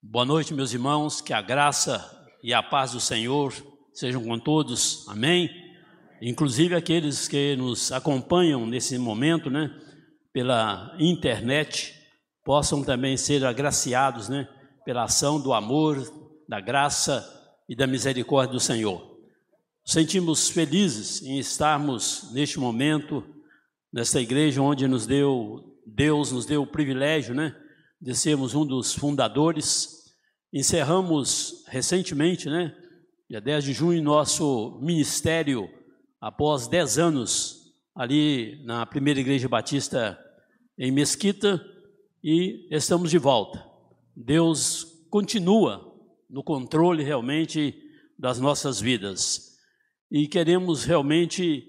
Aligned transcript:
Boa 0.00 0.24
noite, 0.24 0.54
meus 0.54 0.72
irmãos, 0.72 1.20
que 1.20 1.32
a 1.32 1.42
graça 1.42 2.08
e 2.40 2.54
a 2.54 2.62
paz 2.62 2.92
do 2.92 3.00
Senhor 3.00 3.52
sejam 3.92 4.22
com 4.22 4.38
todos, 4.38 5.04
amém? 5.08 5.50
Inclusive 6.22 6.76
aqueles 6.76 7.26
que 7.26 7.56
nos 7.56 7.90
acompanham 7.90 8.64
nesse 8.64 8.96
momento, 8.96 9.50
né, 9.50 9.76
pela 10.32 10.96
internet, 11.00 11.92
possam 12.44 12.84
também 12.84 13.16
ser 13.16 13.44
agraciados, 13.44 14.28
né, 14.28 14.48
pela 14.84 15.02
ação 15.02 15.40
do 15.40 15.52
amor, 15.52 16.00
da 16.48 16.60
graça 16.60 17.28
e 17.68 17.74
da 17.74 17.86
misericórdia 17.86 18.52
do 18.52 18.60
Senhor. 18.60 19.18
Sentimos 19.84 20.48
felizes 20.48 21.22
em 21.22 21.40
estarmos 21.40 22.30
neste 22.32 22.60
momento, 22.60 23.24
nesta 23.92 24.20
igreja 24.20 24.62
onde 24.62 24.86
nos 24.86 25.08
deu, 25.08 25.76
Deus 25.84 26.30
nos 26.30 26.46
deu 26.46 26.62
o 26.62 26.66
privilégio, 26.68 27.34
né, 27.34 27.52
de 28.00 28.14
sermos 28.14 28.54
um 28.54 28.64
dos 28.64 28.94
fundadores. 28.94 30.04
Encerramos 30.52 31.64
recentemente, 31.68 32.48
né, 32.48 32.74
dia 33.28 33.40
10 33.40 33.64
de 33.64 33.72
junho, 33.72 34.02
nosso 34.02 34.78
ministério, 34.80 35.68
após 36.20 36.68
10 36.68 36.98
anos, 36.98 37.74
ali 37.94 38.62
na 38.64 38.86
primeira 38.86 39.20
igreja 39.20 39.48
batista 39.48 40.18
em 40.78 40.90
Mesquita, 40.90 41.60
e 42.22 42.66
estamos 42.70 43.10
de 43.10 43.18
volta. 43.18 43.64
Deus 44.16 44.84
continua 45.10 45.94
no 46.28 46.42
controle 46.42 47.02
realmente 47.02 47.74
das 48.18 48.40
nossas 48.40 48.80
vidas. 48.80 49.56
E 50.10 50.26
queremos 50.26 50.84
realmente 50.84 51.64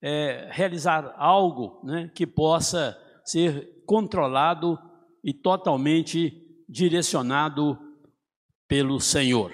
é, 0.00 0.48
realizar 0.50 1.14
algo 1.16 1.80
né, 1.84 2.10
que 2.14 2.26
possa 2.26 2.98
ser 3.24 3.82
controlado 3.86 4.78
e 5.22 5.32
totalmente 5.32 6.42
direcionado 6.68 7.78
pelo 8.66 9.00
Senhor. 9.00 9.52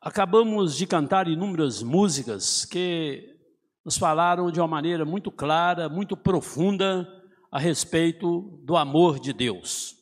Acabamos 0.00 0.76
de 0.76 0.86
cantar 0.86 1.28
inúmeras 1.28 1.82
músicas 1.82 2.64
que 2.64 3.38
nos 3.84 3.96
falaram 3.96 4.50
de 4.50 4.60
uma 4.60 4.68
maneira 4.68 5.04
muito 5.04 5.30
clara, 5.30 5.88
muito 5.88 6.16
profunda 6.16 7.08
a 7.50 7.58
respeito 7.58 8.60
do 8.64 8.76
amor 8.76 9.20
de 9.20 9.32
Deus. 9.32 9.94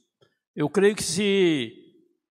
Eu 0.56 0.68
creio 0.68 0.96
que 0.96 1.02
se 1.02 1.72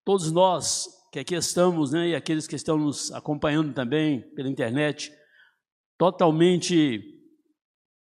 todos 0.05 0.31
nós 0.31 0.89
que 1.13 1.21
aqui 1.21 1.35
estamos, 1.35 1.93
né, 1.93 2.09
e 2.09 2.15
aqueles 2.15 2.47
que 2.47 2.57
estão 2.57 2.77
nos 2.77 3.11
acompanhando 3.13 3.73
também 3.73 4.21
pela 4.35 4.51
internet, 4.51 5.11
totalmente 5.97 7.01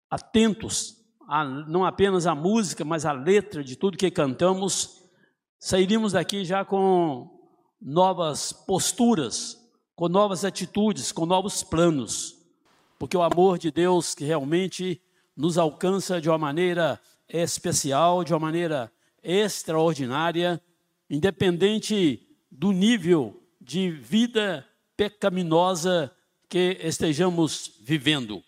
atentos 0.10 0.99
a, 1.30 1.44
não 1.44 1.86
apenas 1.86 2.26
a 2.26 2.34
música, 2.34 2.84
mas 2.84 3.06
a 3.06 3.12
letra 3.12 3.64
de 3.64 3.76
tudo 3.76 3.98
que 3.98 4.10
cantamos, 4.10 5.04
sairíamos 5.60 6.14
daqui 6.14 6.44
já 6.44 6.66
com 6.66 7.30
novas 7.80 8.52
posturas, 8.52 9.56
com 9.96 10.10
novas 10.10 10.44
atitudes, 10.44 11.12
com 11.12 11.28
novos 11.28 11.64
planos, 11.64 12.36
porque 12.98 13.16
o 13.16 13.22
amor 13.22 13.60
de 13.60 13.70
Deus 13.70 14.16
que 14.16 14.26
realmente 14.26 15.00
nos 15.38 15.58
alcança 15.60 16.20
de 16.20 16.28
uma 16.28 16.38
maneira 16.38 17.00
especial, 17.28 18.24
de 18.24 18.34
uma 18.34 18.40
maneira 18.40 18.92
extraordinária, 19.22 20.60
independente 21.08 22.28
do 22.50 22.72
nível 22.72 23.40
de 23.62 23.92
vida 23.92 24.66
pecaminosa 24.98 26.12
que 26.50 26.80
estejamos 26.82 27.72
vivendo. 27.82 28.44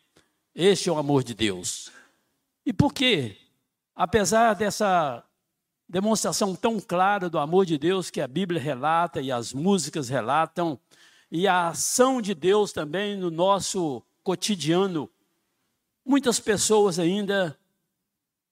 Este 0.56 0.90
é 0.90 0.92
o 0.92 0.98
amor 0.98 1.24
de 1.24 1.36
Deus. 1.36 1.92
E 2.66 2.72
por 2.72 2.94
quê? 2.94 3.38
Apesar 3.96 4.54
dessa 4.54 5.24
demonstração 5.88 6.56
tão 6.56 6.80
clara 6.80 7.30
do 7.30 7.38
amor 7.38 7.66
de 7.66 7.78
Deus 7.78 8.10
que 8.10 8.22
a 8.22 8.28
Bíblia 8.28 8.62
relata 8.62 9.20
e 9.20 9.32
as 9.32 9.54
músicas 9.54 10.10
relatam, 10.10 10.80
e 11.30 11.48
a 11.48 11.70
ação 11.70 12.22
de 12.22 12.34
Deus 12.34 12.72
também 12.72 13.18
no 13.18 13.32
nosso 13.32 14.04
cotidiano, 14.24 15.10
muitas 16.06 16.40
pessoas 16.40 17.00
ainda 17.00 17.58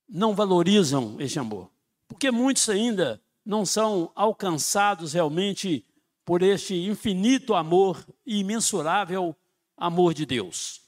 não 0.07 0.33
valorizam 0.33 1.17
este 1.19 1.39
amor. 1.39 1.69
Porque 2.07 2.31
muitos 2.31 2.67
ainda 2.69 3.21
não 3.45 3.65
são 3.65 4.11
alcançados 4.15 5.13
realmente 5.13 5.85
por 6.25 6.41
este 6.41 6.75
infinito 6.75 7.53
amor 7.53 8.03
e 8.25 8.39
imensurável 8.39 9.35
amor 9.77 10.13
de 10.13 10.25
Deus. 10.25 10.81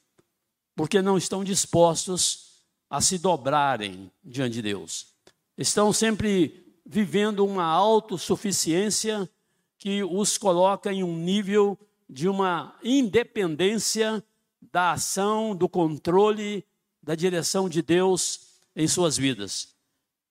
Porque 0.76 1.02
não 1.02 1.18
estão 1.18 1.44
dispostos 1.44 2.51
a 2.92 3.00
se 3.00 3.18
dobrarem 3.18 4.12
diante 4.22 4.56
de 4.56 4.62
Deus. 4.62 5.14
Estão 5.58 5.94
sempre 5.94 6.76
vivendo 6.86 7.46
uma 7.46 7.64
autossuficiência 7.64 9.30
que 9.78 10.04
os 10.04 10.38
coloca 10.38 10.92
em 10.92 11.02
um 11.02 11.16
nível 11.16 11.80
de 12.10 12.28
uma 12.28 12.78
independência 12.84 14.22
da 14.70 14.92
ação, 14.92 15.56
do 15.56 15.70
controle, 15.70 16.66
da 17.02 17.16
direção 17.16 17.70
de 17.70 17.82
Deus 17.82 18.60
em 18.76 18.90
suas 18.90 19.16
vidas. 19.16 19.74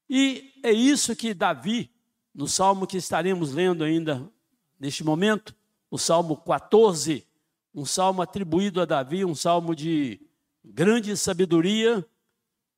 E 0.09 0.53
é 0.63 0.71
isso 0.71 1.17
que 1.17 1.33
Davi, 1.33 1.91
no 2.35 2.47
salmo 2.47 2.87
que 2.87 2.99
estaremos 2.99 3.55
lendo 3.55 3.83
ainda 3.83 4.31
neste 4.79 5.03
momento, 5.03 5.55
o 5.91 5.97
salmo 5.97 6.37
14, 6.37 7.27
um 7.75 7.87
salmo 7.87 8.21
atribuído 8.21 8.83
a 8.83 8.85
Davi, 8.85 9.25
um 9.25 9.35
salmo 9.35 9.75
de 9.75 10.21
grande 10.63 11.17
sabedoria, 11.17 12.07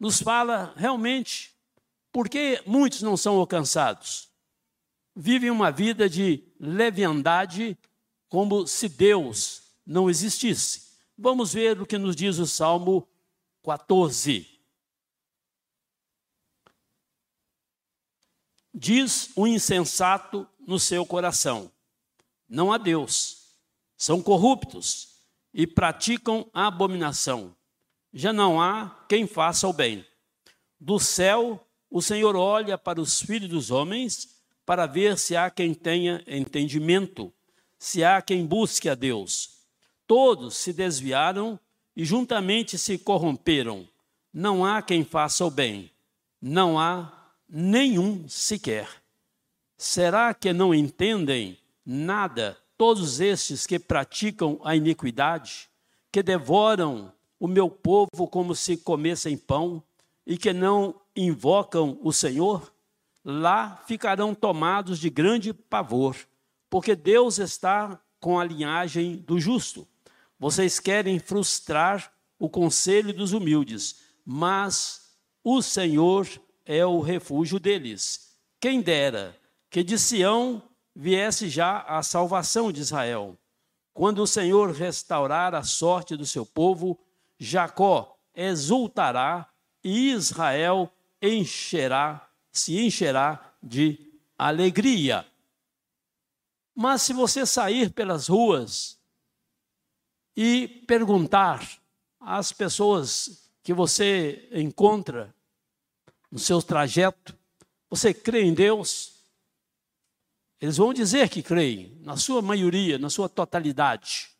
nos 0.03 0.21
fala 0.21 0.75
realmente 0.75 1.55
por 2.11 2.29
que 2.29 2.61
muitos 2.67 3.03
não 3.03 3.17
são 3.17 3.37
alcançados. 3.37 4.29
Vivem 5.15 5.49
uma 5.49 5.71
vida 5.71 6.11
de 6.11 6.43
leviandade 6.59 7.79
como 8.29 8.67
se 8.67 8.89
Deus 8.89 9.63
não 9.87 10.11
existisse. 10.11 10.99
Vamos 11.17 11.53
ver 11.53 11.81
o 11.81 11.87
que 11.87 11.99
nos 11.99 12.17
diz 12.17 12.39
o 12.39 12.49
Salmo 12.49 13.09
14. 13.63 14.45
Diz 18.75 19.31
o 19.37 19.47
insensato 19.47 20.49
no 20.67 20.81
seu 20.81 21.07
coração: 21.07 21.71
Não 22.49 22.73
há 22.73 22.77
Deus, 22.77 23.53
são 23.97 24.21
corruptos 24.21 25.11
e 25.55 25.65
praticam 25.65 26.51
a 26.53 26.67
abominação 26.67 27.55
já 28.13 28.33
não 28.33 28.61
há 28.61 29.05
quem 29.09 29.27
faça 29.27 29.67
o 29.67 29.73
bem. 29.73 30.05
Do 30.79 30.99
céu, 30.99 31.67
o 31.91 32.03
Senhor 32.03 32.37
olha 32.37 32.77
para 32.77 33.01
os 33.01 33.21
filhos 33.21 33.49
dos 33.49 33.71
homens 33.71 34.41
para 34.67 34.87
ver 34.87 35.19
se 35.19 35.37
há 35.37 35.51
quem 35.51 35.75
tenha 35.75 36.23
entendimento, 36.27 37.33
se 37.79 38.05
há 38.05 38.21
quem 38.21 38.47
busque 38.47 38.89
a 38.89 38.95
Deus. 38.95 39.63
Todos 40.07 40.57
se 40.57 40.73
desviaram 40.73 41.59
e 41.97 42.05
juntamente 42.05 42.79
se 42.79 42.99
corromperam. 42.99 43.89
Não 44.33 44.65
há 44.65 44.81
quem 44.83 45.05
faça 45.05 45.45
o 45.45 45.51
bem, 45.51 45.91
não 46.41 46.79
há 46.79 47.31
nenhum 47.49 48.27
sequer. 48.29 48.89
Será 49.77 50.33
que 50.33 50.53
não 50.53 50.75
entendem 50.75 51.59
nada 51.85 52.57
todos 52.79 53.21
estes 53.21 53.67
que 53.67 53.79
praticam 53.79 54.61
a 54.65 54.75
iniquidade, 54.75 55.69
que 56.11 56.23
devoram 56.23 57.13
o 57.43 57.49
meu 57.49 57.69
povo 57.69 58.29
como 58.31 58.55
se 58.55 58.77
comessem 58.77 59.37
pão 59.37 59.83
e 60.25 60.39
que 60.39 60.53
não 60.53 60.95
invocam 61.17 61.99
o 62.01 62.13
Senhor, 62.13 62.73
lá 63.25 63.83
ficarão 63.85 64.33
tomados 64.33 64.97
de 65.01 65.11
grande 65.11 65.53
pavor, 65.53 66.17
porque 66.71 66.95
Deus 66.95 67.41
está 67.41 68.01
com 68.21 68.39
a 68.39 68.45
linhagem 68.45 69.17
do 69.17 69.41
justo. 69.41 69.89
Vocês 70.39 70.79
querem 70.79 71.19
frustrar 71.19 72.13
o 72.39 72.49
conselho 72.49 73.13
dos 73.13 73.33
humildes, 73.33 74.05
mas 74.25 75.13
o 75.43 75.61
Senhor 75.61 76.29
é 76.65 76.87
o 76.87 77.01
refúgio 77.01 77.59
deles. 77.59 78.37
Quem 78.61 78.81
dera 78.81 79.37
que 79.69 79.83
de 79.83 79.99
Sião 79.99 80.63
viesse 80.95 81.49
já 81.49 81.81
a 81.81 82.05
salvação 82.05 82.71
de 82.71 82.81
Israel. 82.81 83.37
Quando 83.93 84.23
o 84.23 84.29
Senhor 84.29 84.71
restaurar 84.71 85.57
a 85.57 85.65
sorte 85.65 86.17
do 86.17 86.25
seu 86.25 86.47
povo, 86.47 86.97
Jacó 87.43 88.17
exultará 88.33 89.53
e 89.83 90.13
Israel 90.13 90.89
encherá, 91.21 92.31
se 92.53 92.79
encherá 92.79 93.53
de 93.61 93.99
alegria. 94.39 95.27
Mas 96.73 97.03
se 97.03 97.13
você 97.13 97.45
sair 97.45 97.91
pelas 97.91 98.29
ruas 98.29 98.97
e 100.37 100.69
perguntar 100.87 101.69
às 102.21 102.53
pessoas 102.53 103.51
que 103.61 103.75
você 103.75 104.49
encontra 104.53 105.35
no 106.31 106.39
seu 106.39 106.63
trajeto, 106.63 107.37
você 107.91 108.15
crê 108.15 108.45
em 108.45 108.55
Deus? 108.55 109.21
Eles 110.61 110.77
vão 110.77 110.95
dizer 110.95 111.29
que 111.29 111.43
creem, 111.43 111.99
na 112.03 112.17
sua 112.17 112.41
maioria, 112.41 112.99
na 112.99 113.11
sua 113.11 113.29
totalidade 113.29 114.32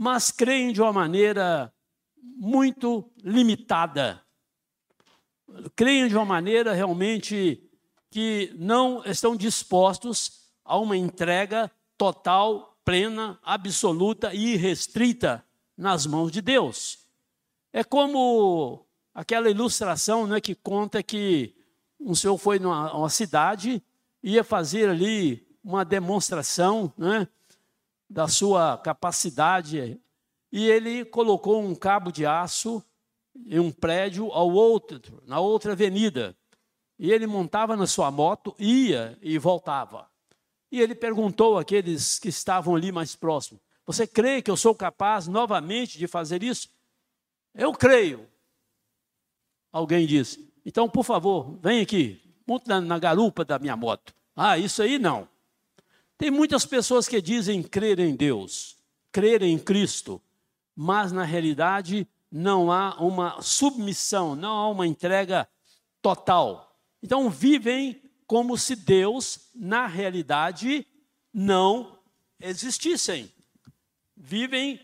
mas 0.00 0.30
creem 0.30 0.72
de 0.72 0.80
uma 0.80 0.94
maneira 0.94 1.70
muito 2.38 3.12
limitada. 3.22 4.24
Creem 5.76 6.08
de 6.08 6.16
uma 6.16 6.24
maneira 6.24 6.72
realmente 6.72 7.62
que 8.08 8.50
não 8.56 9.04
estão 9.04 9.36
dispostos 9.36 10.54
a 10.64 10.78
uma 10.78 10.96
entrega 10.96 11.70
total, 11.98 12.80
plena, 12.82 13.38
absoluta 13.42 14.32
e 14.32 14.54
irrestrita 14.54 15.44
nas 15.76 16.06
mãos 16.06 16.32
de 16.32 16.40
Deus. 16.40 17.00
É 17.70 17.84
como 17.84 18.86
aquela 19.12 19.50
ilustração 19.50 20.26
né, 20.26 20.40
que 20.40 20.54
conta 20.54 21.02
que 21.02 21.54
um 22.00 22.14
senhor 22.14 22.38
foi 22.38 22.58
numa 22.58 23.10
cidade, 23.10 23.82
ia 24.22 24.42
fazer 24.42 24.88
ali 24.88 25.46
uma 25.62 25.84
demonstração 25.84 26.90
né, 26.96 27.28
da 28.10 28.26
sua 28.26 28.76
capacidade, 28.76 30.00
e 30.50 30.68
ele 30.68 31.04
colocou 31.04 31.62
um 31.62 31.76
cabo 31.76 32.10
de 32.10 32.26
aço 32.26 32.84
em 33.46 33.60
um 33.60 33.70
prédio 33.70 34.32
ao 34.32 34.50
outro, 34.50 35.22
na 35.24 35.38
outra 35.38 35.72
avenida. 35.72 36.36
E 36.98 37.12
ele 37.12 37.26
montava 37.26 37.76
na 37.76 37.86
sua 37.86 38.10
moto, 38.10 38.54
ia 38.58 39.16
e 39.22 39.38
voltava. 39.38 40.10
E 40.72 40.80
ele 40.80 40.94
perguntou 40.94 41.56
àqueles 41.56 42.18
que 42.18 42.28
estavam 42.28 42.74
ali 42.74 42.90
mais 42.90 43.14
próximos: 43.14 43.62
Você 43.86 44.06
crê 44.06 44.42
que 44.42 44.50
eu 44.50 44.56
sou 44.56 44.74
capaz 44.74 45.28
novamente 45.28 45.96
de 45.96 46.08
fazer 46.08 46.42
isso? 46.42 46.68
Eu 47.54 47.72
creio. 47.72 48.28
Alguém 49.72 50.04
disse: 50.04 50.52
Então, 50.66 50.88
por 50.88 51.04
favor, 51.04 51.56
vem 51.62 51.80
aqui, 51.80 52.20
monte 52.46 52.66
na, 52.66 52.80
na 52.80 52.98
garupa 52.98 53.44
da 53.44 53.58
minha 53.58 53.76
moto. 53.76 54.12
Ah, 54.34 54.58
isso 54.58 54.82
aí 54.82 54.98
não. 54.98 55.28
Tem 56.20 56.30
muitas 56.30 56.66
pessoas 56.66 57.08
que 57.08 57.18
dizem 57.22 57.62
crer 57.62 57.98
em 57.98 58.14
Deus, 58.14 58.76
crer 59.10 59.40
em 59.40 59.58
Cristo, 59.58 60.20
mas 60.76 61.12
na 61.12 61.24
realidade 61.24 62.06
não 62.30 62.70
há 62.70 63.02
uma 63.02 63.40
submissão, 63.40 64.36
não 64.36 64.50
há 64.50 64.68
uma 64.68 64.86
entrega 64.86 65.48
total. 66.02 66.78
Então 67.02 67.30
vivem 67.30 68.02
como 68.26 68.58
se 68.58 68.76
Deus, 68.76 69.48
na 69.54 69.86
realidade, 69.86 70.86
não 71.32 71.98
existissem. 72.38 73.32
Vivem 74.14 74.78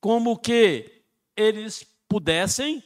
como 0.00 0.38
que 0.38 1.02
eles 1.36 1.86
pudessem 2.08 2.82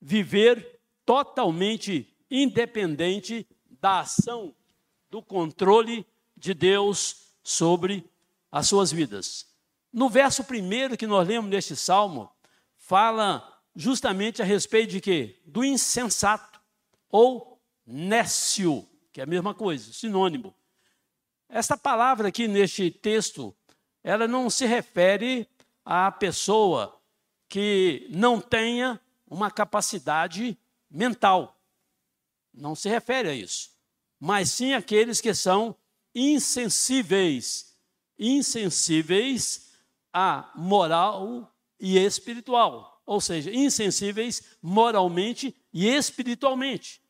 viver 0.00 0.80
totalmente 1.04 2.16
independente 2.30 3.46
da 3.78 4.00
ação, 4.00 4.54
do 5.10 5.20
controle 5.20 6.06
de 6.34 6.54
Deus 6.54 7.25
sobre 7.46 8.04
as 8.50 8.66
suas 8.66 8.90
vidas. 8.90 9.46
No 9.92 10.08
verso 10.08 10.42
primeiro 10.42 10.96
que 10.96 11.06
nós 11.06 11.28
lemos 11.28 11.48
neste 11.48 11.76
salmo, 11.76 12.28
fala 12.76 13.62
justamente 13.72 14.42
a 14.42 14.44
respeito 14.44 14.90
de 14.90 15.00
quê? 15.00 15.40
Do 15.46 15.64
insensato 15.64 16.60
ou 17.08 17.62
nécio, 17.86 18.84
que 19.12 19.20
é 19.20 19.22
a 19.22 19.28
mesma 19.28 19.54
coisa, 19.54 19.92
sinônimo. 19.92 20.52
Esta 21.48 21.76
palavra 21.76 22.26
aqui 22.26 22.48
neste 22.48 22.90
texto, 22.90 23.56
ela 24.02 24.26
não 24.26 24.50
se 24.50 24.66
refere 24.66 25.48
à 25.84 26.10
pessoa 26.10 27.00
que 27.48 28.08
não 28.10 28.40
tenha 28.40 29.00
uma 29.24 29.52
capacidade 29.52 30.58
mental. 30.90 31.56
Não 32.52 32.74
se 32.74 32.88
refere 32.88 33.28
a 33.28 33.34
isso. 33.34 33.70
Mas 34.18 34.50
sim 34.50 34.72
àqueles 34.72 35.20
que 35.20 35.32
são 35.32 35.76
insensíveis. 36.16 37.76
Insensíveis 38.18 39.74
à 40.10 40.50
moral 40.54 41.54
e 41.78 41.98
espiritual, 41.98 43.02
ou 43.04 43.20
seja, 43.20 43.52
insensíveis 43.52 44.42
moralmente 44.62 45.54
e 45.70 45.86
espiritualmente. 45.86 47.02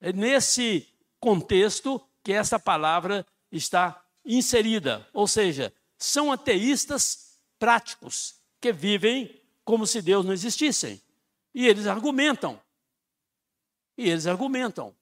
É 0.00 0.12
nesse 0.12 0.88
contexto 1.20 2.00
que 2.24 2.32
essa 2.32 2.58
palavra 2.58 3.24
está 3.52 4.04
inserida, 4.24 5.08
ou 5.12 5.28
seja, 5.28 5.72
são 5.96 6.32
ateístas 6.32 7.38
práticos 7.58 8.40
que 8.60 8.72
vivem 8.72 9.40
como 9.64 9.86
se 9.86 10.02
Deus 10.02 10.24
não 10.24 10.32
existisse. 10.32 11.00
E 11.54 11.66
eles 11.66 11.86
argumentam. 11.86 12.60
E 13.96 14.08
eles 14.08 14.26
argumentam. 14.26 14.94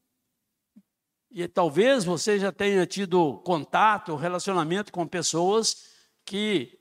E 1.30 1.46
talvez 1.48 2.04
você 2.04 2.38
já 2.38 2.52
tenha 2.52 2.86
tido 2.86 3.38
contato, 3.38 4.16
relacionamento 4.16 4.92
com 4.92 5.06
pessoas 5.06 5.86
que 6.24 6.78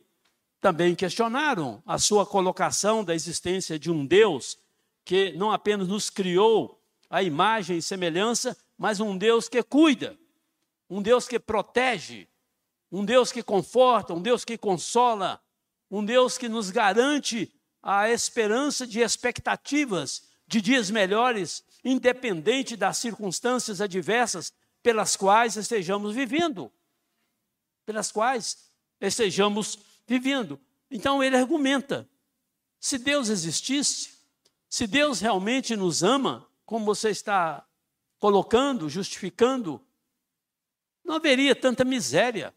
também 0.61 0.95
questionaram 0.95 1.81
a 1.85 1.97
sua 1.97 2.25
colocação 2.25 3.03
da 3.03 3.13
existência 3.13 3.77
de 3.77 3.91
um 3.91 4.05
Deus 4.05 4.57
que 5.03 5.31
não 5.33 5.51
apenas 5.51 5.87
nos 5.87 6.09
criou 6.09 6.81
a 7.09 7.21
imagem 7.21 7.77
e 7.77 7.81
semelhança, 7.81 8.57
mas 8.77 8.99
um 8.99 9.17
Deus 9.17 9.47
que 9.47 9.61
cuida, 9.61 10.17
um 10.89 11.01
Deus 11.01 11.27
que 11.27 11.39
protege, 11.39 12.27
um 12.91 13.05
Deus 13.05 13.31
que 13.31 13.43
conforta, 13.43 14.13
um 14.13 14.21
Deus 14.21 14.43
que 14.43 14.57
consola, 14.57 15.39
um 15.89 16.03
Deus 16.03 16.37
que 16.37 16.49
nos 16.49 16.71
garante 16.71 17.53
a 17.81 18.09
esperança 18.09 18.87
de 18.87 19.01
expectativas 19.01 20.23
de 20.47 20.59
dias 20.61 20.89
melhores, 20.89 21.63
independente 21.85 22.75
das 22.75 22.97
circunstâncias 22.97 23.79
adversas 23.79 24.51
pelas 24.81 25.15
quais 25.15 25.55
estejamos 25.55 26.15
vivendo, 26.15 26.71
pelas 27.85 28.11
quais 28.11 28.71
estejamos 28.99 29.77
vivendo. 30.07 30.59
Então 30.89 31.23
ele 31.23 31.37
argumenta: 31.37 32.09
se 32.79 32.97
Deus 32.97 33.29
existisse, 33.29 34.15
se 34.67 34.87
Deus 34.87 35.19
realmente 35.19 35.75
nos 35.75 36.01
ama, 36.01 36.49
como 36.65 36.85
você 36.85 37.11
está 37.11 37.65
colocando, 38.17 38.89
justificando, 38.89 39.79
não 41.03 41.15
haveria 41.15 41.55
tanta 41.55 41.85
miséria. 41.85 42.53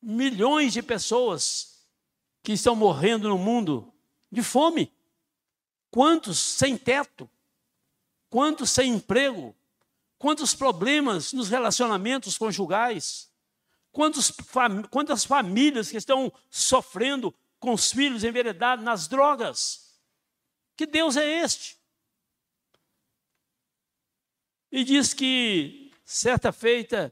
Milhões 0.00 0.72
de 0.72 0.82
pessoas 0.82 1.84
que 2.42 2.52
estão 2.52 2.76
morrendo 2.76 3.28
no 3.28 3.36
mundo 3.36 3.92
de 4.30 4.40
fome. 4.42 4.92
Quantos 5.90 6.38
sem 6.38 6.76
teto? 6.76 7.28
Quantos 8.36 8.68
sem 8.68 8.92
emprego? 8.92 9.56
Quantos 10.18 10.54
problemas 10.54 11.32
nos 11.32 11.48
relacionamentos 11.48 12.36
conjugais? 12.36 13.32
Quantos, 13.90 14.30
quantas 14.90 15.24
famílias 15.24 15.90
que 15.90 15.96
estão 15.96 16.30
sofrendo 16.50 17.34
com 17.58 17.72
os 17.72 17.90
filhos 17.90 18.24
enveredados 18.24 18.84
nas 18.84 19.08
drogas? 19.08 19.98
Que 20.76 20.84
Deus 20.84 21.16
é 21.16 21.26
este? 21.42 21.78
E 24.70 24.84
diz 24.84 25.14
que, 25.14 25.90
certa 26.04 26.52
feita, 26.52 27.10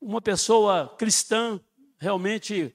uma 0.00 0.22
pessoa 0.22 0.94
cristã, 0.96 1.60
realmente 1.98 2.72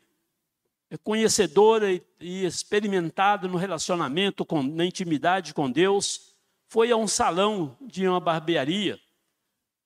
conhecedora 1.02 1.94
e 2.20 2.44
experimentada 2.44 3.48
no 3.48 3.58
relacionamento, 3.58 4.46
com, 4.46 4.62
na 4.62 4.84
intimidade 4.84 5.54
com 5.54 5.72
Deus, 5.72 6.36
foi 6.68 6.92
a 6.92 6.98
um 6.98 7.08
salão 7.08 7.78
de 7.82 8.08
uma 8.08 8.20
barbearia 8.20 9.00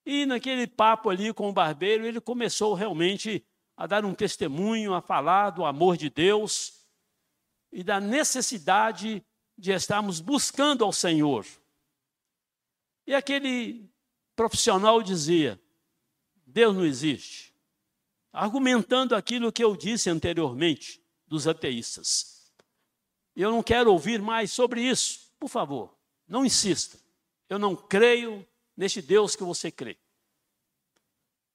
e 0.05 0.25
naquele 0.25 0.65
papo 0.65 1.09
ali 1.09 1.33
com 1.33 1.49
o 1.49 1.53
barbeiro, 1.53 2.05
ele 2.05 2.19
começou 2.19 2.73
realmente 2.73 3.45
a 3.77 3.85
dar 3.85 4.03
um 4.03 4.13
testemunho, 4.13 4.93
a 4.93 5.01
falar 5.01 5.51
do 5.51 5.63
amor 5.63 5.95
de 5.95 6.09
Deus 6.09 6.85
e 7.71 7.83
da 7.83 7.99
necessidade 7.99 9.23
de 9.57 9.71
estarmos 9.71 10.19
buscando 10.19 10.83
ao 10.83 10.91
Senhor. 10.91 11.45
E 13.05 13.13
aquele 13.13 13.89
profissional 14.35 15.01
dizia: 15.03 15.61
Deus 16.45 16.75
não 16.75 16.85
existe, 16.85 17.53
argumentando 18.33 19.15
aquilo 19.15 19.51
que 19.51 19.63
eu 19.63 19.75
disse 19.75 20.09
anteriormente 20.09 21.01
dos 21.27 21.47
ateístas. 21.47 22.51
Eu 23.35 23.51
não 23.51 23.63
quero 23.63 23.91
ouvir 23.91 24.21
mais 24.21 24.51
sobre 24.51 24.81
isso, 24.81 25.31
por 25.39 25.47
favor, 25.47 25.95
não 26.31 26.45
insista. 26.45 26.97
Eu 27.49 27.59
não 27.59 27.75
creio 27.75 28.47
neste 28.75 29.01
Deus 29.01 29.35
que 29.35 29.43
você 29.43 29.69
crê. 29.69 29.97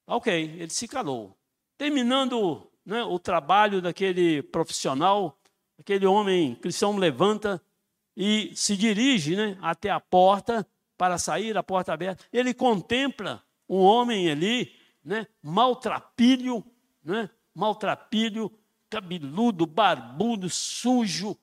Ok, 0.06 0.32
ele 0.32 0.68
se 0.68 0.86
calou. 0.86 1.34
Terminando 1.78 2.70
né, 2.84 3.02
o 3.02 3.18
trabalho 3.18 3.80
daquele 3.80 4.42
profissional, 4.42 5.40
aquele 5.78 6.04
homem 6.04 6.54
cristão 6.56 6.94
levanta 6.98 7.60
e 8.14 8.54
se 8.54 8.76
dirige 8.76 9.34
né, 9.34 9.58
até 9.62 9.88
a 9.88 9.98
porta 9.98 10.68
para 10.98 11.16
sair, 11.16 11.56
a 11.56 11.62
porta 11.62 11.94
aberta. 11.94 12.24
Ele 12.30 12.52
contempla 12.52 13.42
um 13.66 13.78
homem 13.78 14.30
ali, 14.30 14.76
né, 15.02 15.26
maltrapilho, 15.42 16.62
né, 17.02 17.30
maltrapilho, 17.54 18.52
cabeludo, 18.90 19.66
barbudo, 19.66 20.50
sujo, 20.50 21.34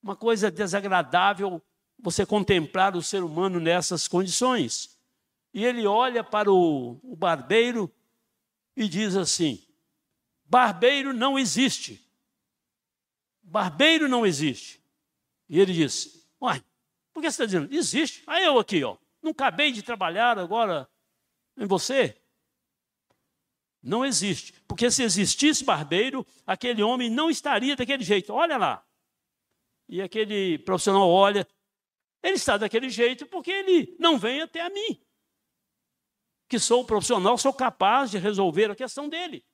uma 0.00 0.14
coisa 0.14 0.48
desagradável 0.48 1.60
você 2.02 2.26
contemplar 2.26 2.96
o 2.96 3.02
ser 3.02 3.22
humano 3.22 3.60
nessas 3.60 4.08
condições. 4.08 4.98
E 5.54 5.64
ele 5.64 5.86
olha 5.86 6.24
para 6.24 6.52
o, 6.52 7.00
barbeiro 7.16 7.90
e 8.76 8.88
diz 8.88 9.14
assim: 9.14 9.64
Barbeiro 10.44 11.12
não 11.12 11.38
existe. 11.38 12.04
Barbeiro 13.40 14.08
não 14.08 14.26
existe. 14.26 14.82
E 15.48 15.60
ele 15.60 15.72
diz: 15.72 16.28
Uai, 16.40 16.62
por 17.12 17.22
que 17.22 17.30
você 17.30 17.34
está 17.42 17.44
dizendo? 17.44 17.72
Existe. 17.72 18.24
Aí 18.26 18.44
eu 18.44 18.58
aqui, 18.58 18.82
ó. 18.82 18.96
Não 19.22 19.30
acabei 19.30 19.70
de 19.70 19.82
trabalhar 19.82 20.36
agora 20.38 20.88
em 21.56 21.66
você? 21.66 22.20
Não 23.80 24.04
existe. 24.04 24.52
Porque 24.66 24.90
se 24.90 25.04
existisse 25.04 25.62
barbeiro, 25.64 26.26
aquele 26.44 26.82
homem 26.82 27.08
não 27.08 27.30
estaria 27.30 27.76
daquele 27.76 28.02
jeito. 28.02 28.32
Olha 28.32 28.56
lá. 28.56 28.84
E 29.88 30.00
aquele 30.00 30.58
profissional 30.58 31.08
olha, 31.08 31.46
ele 32.22 32.34
está 32.34 32.56
daquele 32.56 32.88
jeito 32.88 33.26
porque 33.26 33.50
ele 33.50 33.96
não 33.98 34.18
vem 34.18 34.42
até 34.42 34.60
a 34.60 34.70
mim. 34.70 35.00
Que 36.48 36.58
sou 36.58 36.84
profissional, 36.84 37.36
sou 37.36 37.52
capaz 37.52 38.10
de 38.10 38.18
resolver 38.18 38.70
a 38.70 38.76
questão 38.76 39.08
dele. 39.08 39.44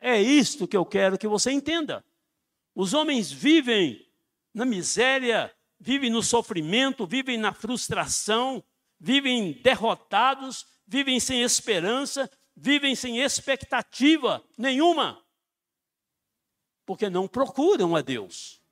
É 0.00 0.20
isto 0.20 0.68
que 0.68 0.76
eu 0.76 0.86
quero 0.86 1.18
que 1.18 1.26
você 1.26 1.50
entenda. 1.50 2.04
Os 2.74 2.94
homens 2.94 3.30
vivem 3.30 4.08
na 4.54 4.64
miséria, 4.64 5.54
vivem 5.78 6.10
no 6.10 6.22
sofrimento, 6.22 7.06
vivem 7.06 7.36
na 7.36 7.52
frustração, 7.52 8.62
vivem 8.98 9.52
derrotados, 9.52 10.66
vivem 10.86 11.20
sem 11.20 11.42
esperança, 11.42 12.30
vivem 12.56 12.94
sem 12.94 13.20
expectativa 13.20 14.44
nenhuma, 14.56 15.22
porque 16.84 17.10
não 17.10 17.28
procuram 17.28 17.94
a 17.94 18.00
Deus. 18.00 18.62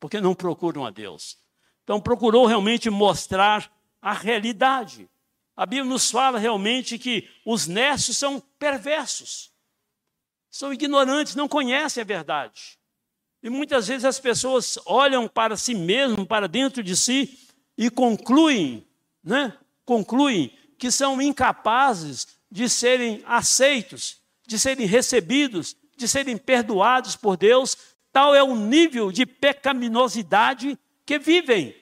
Porque 0.00 0.20
não 0.20 0.34
procuram 0.34 0.84
a 0.84 0.90
Deus. 0.90 1.38
Então, 1.84 2.00
procurou 2.00 2.46
realmente 2.46 2.88
mostrar 2.90 3.70
a 4.00 4.12
realidade. 4.12 5.08
A 5.56 5.66
Bíblia 5.66 5.84
nos 5.84 6.10
fala 6.10 6.38
realmente 6.38 6.98
que 6.98 7.28
os 7.44 7.66
necios 7.66 8.16
são 8.16 8.40
perversos, 8.58 9.52
são 10.50 10.72
ignorantes, 10.72 11.34
não 11.34 11.48
conhecem 11.48 12.00
a 12.00 12.04
verdade. 12.04 12.78
E 13.42 13.50
muitas 13.50 13.88
vezes 13.88 14.04
as 14.04 14.20
pessoas 14.20 14.78
olham 14.86 15.26
para 15.26 15.56
si 15.56 15.74
mesmo, 15.74 16.24
para 16.24 16.46
dentro 16.46 16.82
de 16.82 16.96
si, 16.96 17.38
e 17.76 17.90
concluem, 17.90 18.86
né? 19.22 19.52
Concluem 19.84 20.56
que 20.78 20.90
são 20.90 21.20
incapazes 21.20 22.28
de 22.50 22.68
serem 22.68 23.22
aceitos, 23.26 24.20
de 24.46 24.58
serem 24.58 24.86
recebidos, 24.86 25.76
de 25.96 26.06
serem 26.06 26.36
perdoados 26.36 27.16
por 27.16 27.36
Deus. 27.36 27.76
Tal 28.12 28.34
é 28.34 28.42
o 28.42 28.54
nível 28.54 29.10
de 29.10 29.26
pecaminosidade 29.26 30.78
que 31.04 31.18
vivem. 31.18 31.74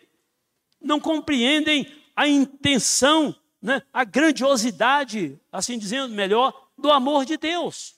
Não 0.81 0.99
compreendem 0.99 1.87
a 2.17 2.29
intenção, 2.29 3.35
né, 3.61 3.83
a 3.93 4.05
grandiosidade, 4.05 5.39
assim 5.53 5.79
dizendo 5.79 6.15
melhor, 6.15 6.69
do 6.77 6.91
amor 6.91 7.25
de 7.25 7.37
Deus. 7.37 7.97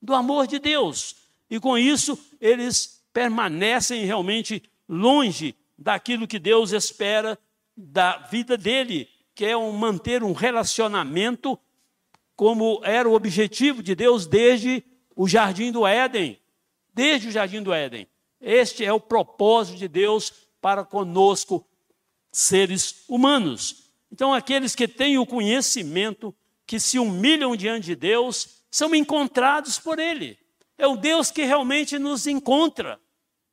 Do 0.00 0.14
amor 0.14 0.46
de 0.46 0.58
Deus. 0.58 1.16
E 1.50 1.58
com 1.60 1.76
isso, 1.76 2.18
eles 2.40 3.04
permanecem 3.12 4.04
realmente 4.04 4.62
longe 4.88 5.54
daquilo 5.78 6.26
que 6.26 6.38
Deus 6.38 6.72
espera 6.72 7.38
da 7.76 8.18
vida 8.18 8.56
dele, 8.56 9.08
que 9.34 9.44
é 9.44 9.56
um, 9.56 9.72
manter 9.72 10.22
um 10.22 10.32
relacionamento 10.32 11.58
como 12.36 12.80
era 12.84 13.08
o 13.08 13.14
objetivo 13.14 13.82
de 13.82 13.94
Deus 13.94 14.26
desde 14.26 14.84
o 15.14 15.28
jardim 15.28 15.70
do 15.70 15.86
Éden. 15.86 16.38
Desde 16.94 17.28
o 17.28 17.30
jardim 17.30 17.62
do 17.62 17.72
Éden. 17.72 18.06
Este 18.42 18.84
é 18.84 18.92
o 18.92 18.98
propósito 18.98 19.78
de 19.78 19.86
Deus 19.86 20.32
para 20.60 20.84
conosco, 20.84 21.64
seres 22.32 23.04
humanos. 23.08 23.92
Então, 24.10 24.34
aqueles 24.34 24.74
que 24.74 24.88
têm 24.88 25.16
o 25.16 25.24
conhecimento, 25.24 26.34
que 26.66 26.80
se 26.80 26.98
humilham 26.98 27.54
diante 27.54 27.86
de 27.86 27.94
Deus, 27.94 28.62
são 28.68 28.92
encontrados 28.94 29.78
por 29.78 30.00
Ele. 30.00 30.36
É 30.76 30.88
um 30.88 30.96
Deus 30.96 31.30
que 31.30 31.44
realmente 31.44 31.98
nos 31.98 32.26
encontra. 32.26 33.00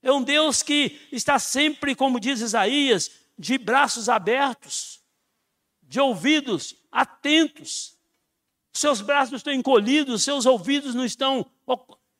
É 0.02 0.12
um 0.12 0.24
Deus 0.24 0.64
que 0.64 1.00
está 1.12 1.38
sempre, 1.38 1.94
como 1.94 2.20
diz 2.20 2.42
Isaías, 2.42 3.12
de 3.38 3.58
braços 3.58 4.10
abertos, 4.10 5.02
de 5.84 6.00
ouvidos 6.00 6.76
atentos. 6.92 7.96
Seus 8.74 9.02
braços 9.02 9.36
estão 9.36 9.54
encolhidos, 9.54 10.24
seus 10.24 10.46
ouvidos 10.46 10.96
não 10.96 11.06
estão 11.06 11.46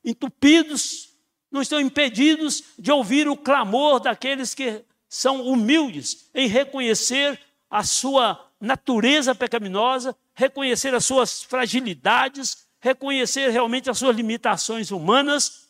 entupidos, 0.04 1.09
não 1.50 1.60
estão 1.60 1.80
impedidos 1.80 2.62
de 2.78 2.92
ouvir 2.92 3.28
o 3.28 3.36
clamor 3.36 4.00
daqueles 4.00 4.54
que 4.54 4.84
são 5.08 5.42
humildes 5.42 6.30
em 6.34 6.46
reconhecer 6.46 7.40
a 7.68 7.82
sua 7.82 8.48
natureza 8.60 9.34
pecaminosa, 9.34 10.16
reconhecer 10.34 10.94
as 10.94 11.04
suas 11.04 11.42
fragilidades, 11.42 12.68
reconhecer 12.80 13.50
realmente 13.50 13.90
as 13.90 13.98
suas 13.98 14.16
limitações 14.16 14.90
humanas 14.90 15.68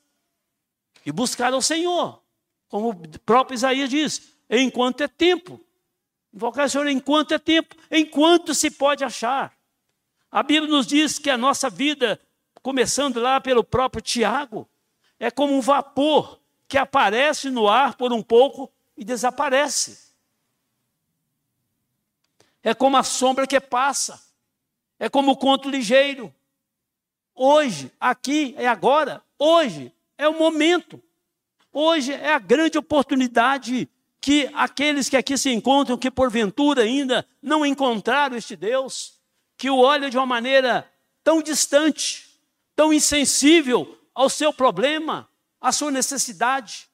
e 1.04 1.10
buscar 1.10 1.52
ao 1.52 1.62
Senhor. 1.62 2.22
Como 2.68 2.90
o 2.90 3.18
próprio 3.20 3.54
Isaías 3.54 3.88
diz, 3.88 4.32
enquanto 4.48 5.02
é 5.02 5.08
tempo. 5.08 5.60
Invocar 6.32 6.66
o 6.66 6.70
Senhor 6.70 6.86
enquanto 6.88 7.32
é 7.32 7.38
tempo, 7.38 7.74
enquanto 7.90 8.54
se 8.54 8.70
pode 8.70 9.02
achar. 9.02 9.52
A 10.30 10.42
Bíblia 10.42 10.70
nos 10.70 10.86
diz 10.86 11.18
que 11.18 11.28
a 11.28 11.36
nossa 11.36 11.68
vida, 11.68 12.20
começando 12.62 13.18
lá 13.18 13.40
pelo 13.40 13.64
próprio 13.64 14.00
Tiago, 14.00 14.69
é 15.20 15.30
como 15.30 15.54
um 15.54 15.60
vapor 15.60 16.40
que 16.66 16.78
aparece 16.78 17.50
no 17.50 17.68
ar 17.68 17.94
por 17.94 18.10
um 18.10 18.22
pouco 18.22 18.72
e 18.96 19.04
desaparece. 19.04 20.10
É 22.62 22.72
como 22.72 22.96
a 22.96 23.02
sombra 23.02 23.46
que 23.46 23.60
passa. 23.60 24.20
É 24.98 25.10
como 25.10 25.32
o 25.32 25.36
conto 25.36 25.68
ligeiro. 25.68 26.34
Hoje, 27.34 27.92
aqui, 28.00 28.54
é 28.56 28.66
agora. 28.66 29.22
Hoje 29.38 29.92
é 30.16 30.26
o 30.26 30.38
momento. 30.38 31.02
Hoje 31.72 32.12
é 32.12 32.32
a 32.32 32.38
grande 32.38 32.78
oportunidade 32.78 33.88
que 34.20 34.50
aqueles 34.54 35.08
que 35.08 35.16
aqui 35.16 35.36
se 35.36 35.50
encontram, 35.50 35.96
que 35.96 36.10
porventura 36.10 36.82
ainda 36.82 37.26
não 37.42 37.64
encontraram 37.64 38.36
este 38.36 38.56
Deus, 38.56 39.20
que 39.56 39.70
o 39.70 39.78
olham 39.78 40.10
de 40.10 40.16
uma 40.16 40.26
maneira 40.26 40.90
tão 41.22 41.42
distante, 41.42 42.38
tão 42.74 42.92
insensível 42.92 43.99
ao 44.20 44.28
seu 44.28 44.52
problema, 44.52 45.26
à 45.58 45.72
sua 45.72 45.90
necessidade. 45.90 46.90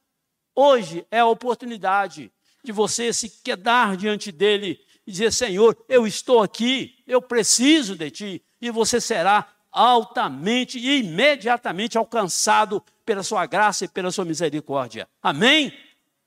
Hoje 0.55 1.05
é 1.11 1.19
a 1.19 1.25
oportunidade 1.25 2.31
de 2.63 2.71
você 2.71 3.11
se 3.11 3.29
quedar 3.43 3.97
diante 3.97 4.31
dele 4.31 4.79
e 5.05 5.11
dizer: 5.11 5.33
Senhor, 5.33 5.75
eu 5.89 6.07
estou 6.07 6.41
aqui, 6.41 7.03
eu 7.05 7.21
preciso 7.21 7.97
de 7.97 8.09
ti, 8.09 8.45
e 8.61 8.71
você 8.71 9.01
será 9.01 9.45
altamente 9.69 10.79
e 10.79 10.99
imediatamente 10.99 11.97
alcançado 11.97 12.81
pela 13.05 13.23
sua 13.23 13.45
graça 13.45 13.83
e 13.83 13.89
pela 13.89 14.09
sua 14.09 14.23
misericórdia. 14.23 15.05
Amém? 15.21 15.77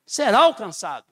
Será 0.04 0.40
alcançado. 0.40 1.06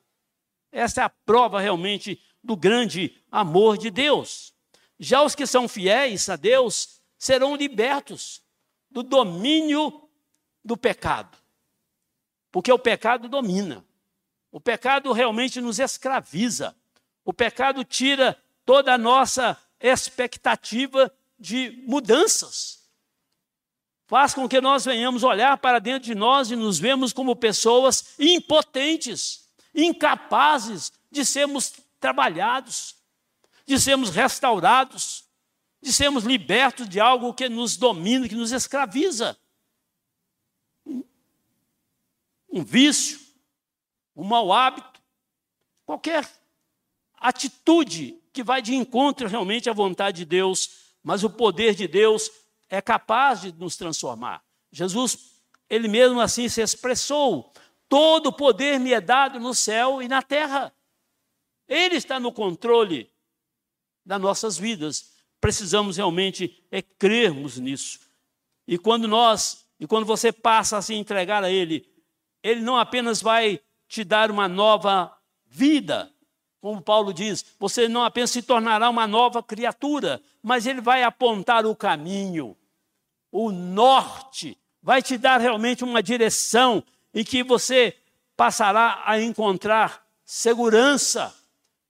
Essa 0.71 1.01
é 1.01 1.05
a 1.05 1.09
prova 1.09 1.63
realmente 1.63 2.21
do 2.45 2.55
grande 2.55 3.17
amor 3.33 3.79
de 3.79 3.91
Deus. 3.91 4.53
Já 5.01 5.23
os 5.23 5.35
que 5.35 5.47
são 5.47 5.67
fiéis 5.67 6.29
a 6.29 6.37
Deus 6.37 7.01
serão 7.17 7.57
libertos 7.57 8.47
do 8.91 9.03
domínio 9.03 10.09
do 10.65 10.77
pecado. 10.77 11.37
Porque 12.51 12.73
o 12.73 12.79
pecado 12.79 13.29
domina. 13.29 13.85
O 14.51 14.61
pecado 14.61 15.13
realmente 15.13 15.61
nos 15.61 15.79
escraviza. 15.79 16.75
O 17.25 17.33
pecado 17.33 17.85
tira 17.85 18.37
toda 18.65 18.95
a 18.95 18.99
nossa 18.99 19.57
expectativa 19.81 21.13
de 21.39 21.85
mudanças. 21.87 22.79
Faz 24.07 24.33
com 24.33 24.49
que 24.49 24.61
nós 24.61 24.87
venhamos 24.87 25.23
olhar 25.23 25.59
para 25.59 25.79
dentro 25.79 26.07
de 26.07 26.15
nós 26.15 26.51
e 26.51 26.57
nos 26.57 26.79
vemos 26.79 27.13
como 27.13 27.37
pessoas 27.37 28.15
impotentes, 28.19 29.47
incapazes 29.75 30.91
de 31.11 31.27
sermos 31.27 31.75
trabalhados, 32.01 32.97
de 33.67 33.79
sermos 33.79 34.09
restaurados, 34.09 35.28
de 35.81 35.93
sermos 35.93 36.25
libertos 36.25 36.89
de 36.89 37.01
algo 37.01 37.35
que 37.35 37.49
nos 37.49 37.77
domina, 37.77 38.29
que 38.29 38.35
nos 38.35 38.53
escraviza. 38.53 39.39
Um 42.51 42.65
vício, 42.65 43.21
um 44.17 44.25
mau 44.25 44.53
hábito, 44.53 45.01
qualquer 45.85 46.29
atitude 47.15 48.21
que 48.33 48.43
vai 48.43 48.63
de 48.63 48.75
encontro 48.75 49.29
realmente 49.29 49.69
à 49.71 49.73
vontade 49.73 50.19
de 50.19 50.25
Deus 50.25 50.89
mas 51.03 51.25
o 51.25 51.31
poder 51.31 51.75
de 51.75 51.89
Deus 51.89 52.31
é 52.69 52.83
capaz 52.83 53.41
de 53.41 53.53
nos 53.53 53.77
transformar. 53.77 54.45
Jesus, 54.71 55.41
ele 55.69 55.89
mesmo 55.89 56.21
assim 56.21 56.49
se 56.49 56.61
expressou: 56.61 57.51
todo 57.89 58.27
o 58.27 58.33
poder 58.33 58.79
me 58.79 58.93
é 58.93 59.01
dado 59.01 59.41
no 59.41 59.55
céu 59.55 60.03
e 60.03 60.09
na 60.09 60.23
terra. 60.23 60.71
Ele 61.67 61.97
está 61.97 62.19
no 62.19 62.33
controle 62.33 63.11
das 64.05 64.21
nossas 64.21 64.59
vidas. 64.59 65.18
Precisamos 65.41 65.97
realmente 65.97 66.63
é 66.71 66.83
crermos 66.83 67.59
nisso. 67.59 68.01
E 68.67 68.77
quando 68.77 69.07
nós, 69.09 69.67
e 69.79 69.87
quando 69.87 70.05
você 70.05 70.33
passa 70.33 70.77
a 70.77 70.83
se 70.83 70.95
entregar 70.95 71.43
a 71.45 71.51
Ele, 71.51 71.89
Ele 72.43 72.61
não 72.61 72.77
apenas 72.77 73.23
vai 73.23 73.61
te 73.89 74.05
dar 74.05 74.31
uma 74.31 74.47
nova 74.47 75.17
vida, 75.47 76.13
como 76.61 76.83
Paulo 76.83 77.13
diz, 77.13 77.45
você 77.59 77.89
não 77.89 78.03
apenas 78.03 78.31
se 78.31 78.43
tornará 78.43 78.91
uma 78.91 79.07
nova 79.07 79.43
criatura, 79.43 80.21
mas 80.43 80.67
ele 80.67 80.81
vai 80.81 81.03
apontar 81.03 81.65
o 81.65 81.75
caminho, 81.75 82.57
o 83.31 83.51
norte, 83.51 84.59
vai 84.83 85.01
te 85.03 85.17
dar 85.17 85.41
realmente 85.41 85.85
uma 85.85 86.03
direção 86.03 86.83
em 87.15 87.25
que 87.25 87.43
você 87.43 87.97
passará 88.37 89.03
a 89.05 89.21
encontrar 89.21 90.07
segurança, 90.25 91.35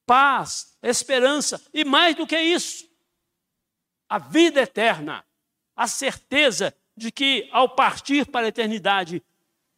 paz, 0.06 0.76
esperança 0.82 1.60
e 1.72 1.84
mais 1.84 2.14
do 2.14 2.26
que 2.26 2.38
isso, 2.38 2.87
a 4.08 4.18
vida 4.18 4.62
eterna, 4.62 5.24
a 5.76 5.86
certeza 5.86 6.74
de 6.96 7.12
que 7.12 7.48
ao 7.52 7.68
partir 7.68 8.26
para 8.26 8.46
a 8.46 8.48
eternidade, 8.48 9.22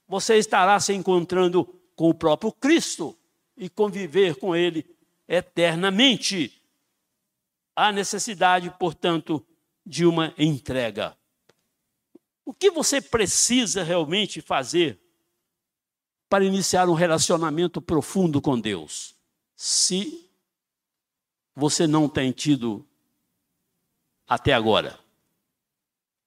você 0.06 0.36
estará 0.38 0.78
se 0.80 0.92
encontrando 0.92 1.64
com 1.94 2.08
o 2.08 2.14
próprio 2.14 2.52
Cristo 2.52 3.16
e 3.56 3.68
conviver 3.68 4.36
com 4.36 4.56
Ele 4.56 4.86
eternamente. 5.28 6.62
Há 7.76 7.92
necessidade, 7.92 8.70
portanto, 8.78 9.44
de 9.84 10.06
uma 10.06 10.34
entrega. 10.38 11.16
O 12.44 12.52
que 12.52 12.70
você 12.70 13.00
precisa 13.00 13.82
realmente 13.82 14.40
fazer 14.40 14.98
para 16.28 16.44
iniciar 16.44 16.88
um 16.88 16.94
relacionamento 16.94 17.80
profundo 17.80 18.40
com 18.40 18.58
Deus? 18.58 19.14
Se 19.54 20.30
você 21.54 21.86
não 21.86 22.08
tem 22.08 22.32
tido 22.32 22.86
até 24.30 24.52
agora. 24.52 24.96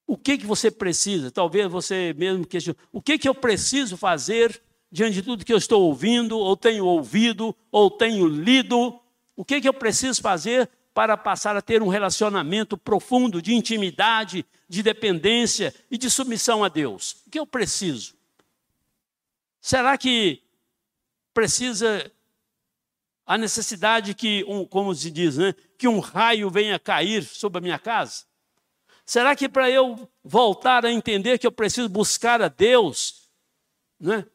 O 0.05 0.17
que, 0.17 0.37
que 0.37 0.45
você 0.45 0.69
precisa? 0.69 1.31
Talvez 1.31 1.71
você 1.71 2.13
mesmo 2.17 2.45
questione. 2.45 2.77
O 2.91 3.01
que, 3.01 3.17
que 3.17 3.29
eu 3.29 3.33
preciso 3.33 3.95
fazer 3.95 4.61
diante 4.91 5.13
de 5.13 5.21
tudo 5.21 5.45
que 5.45 5.53
eu 5.53 5.57
estou 5.57 5.83
ouvindo, 5.83 6.37
ou 6.37 6.57
tenho 6.57 6.85
ouvido, 6.85 7.55
ou 7.71 7.89
tenho 7.89 8.27
lido? 8.27 8.99
O 9.37 9.45
que, 9.45 9.61
que 9.61 9.69
eu 9.69 9.73
preciso 9.73 10.21
fazer 10.21 10.69
para 10.93 11.15
passar 11.15 11.55
a 11.55 11.61
ter 11.61 11.81
um 11.81 11.87
relacionamento 11.87 12.77
profundo 12.77 13.41
de 13.41 13.55
intimidade, 13.55 14.45
de 14.67 14.83
dependência 14.83 15.73
e 15.89 15.97
de 15.97 16.09
submissão 16.09 16.61
a 16.61 16.67
Deus? 16.67 17.23
O 17.25 17.29
que 17.31 17.39
eu 17.39 17.47
preciso? 17.47 18.15
Será 19.61 19.97
que 19.97 20.43
precisa 21.33 22.11
a 23.25 23.37
necessidade 23.37 24.13
que, 24.13 24.43
um, 24.47 24.65
como 24.65 24.93
se 24.93 25.09
diz, 25.09 25.37
né, 25.37 25.53
que 25.77 25.87
um 25.87 25.99
raio 25.99 26.49
venha 26.49 26.77
cair 26.77 27.23
sobre 27.23 27.59
a 27.59 27.61
minha 27.61 27.79
casa? 27.79 28.25
Será 29.05 29.35
que 29.35 29.49
para 29.49 29.69
eu 29.69 30.09
voltar 30.23 30.85
a 30.85 30.91
entender 30.91 31.37
que 31.37 31.47
eu 31.47 31.51
preciso 31.51 31.89
buscar 31.89 32.41
a 32.41 32.47
Deus 32.47 33.29
né, 33.99 34.25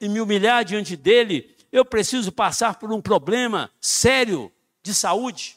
e 0.00 0.08
me 0.08 0.20
humilhar 0.20 0.64
diante 0.64 0.96
dele, 0.96 1.54
eu 1.70 1.84
preciso 1.84 2.30
passar 2.30 2.78
por 2.78 2.92
um 2.92 3.00
problema 3.00 3.70
sério 3.80 4.52
de 4.82 4.94
saúde? 4.94 5.56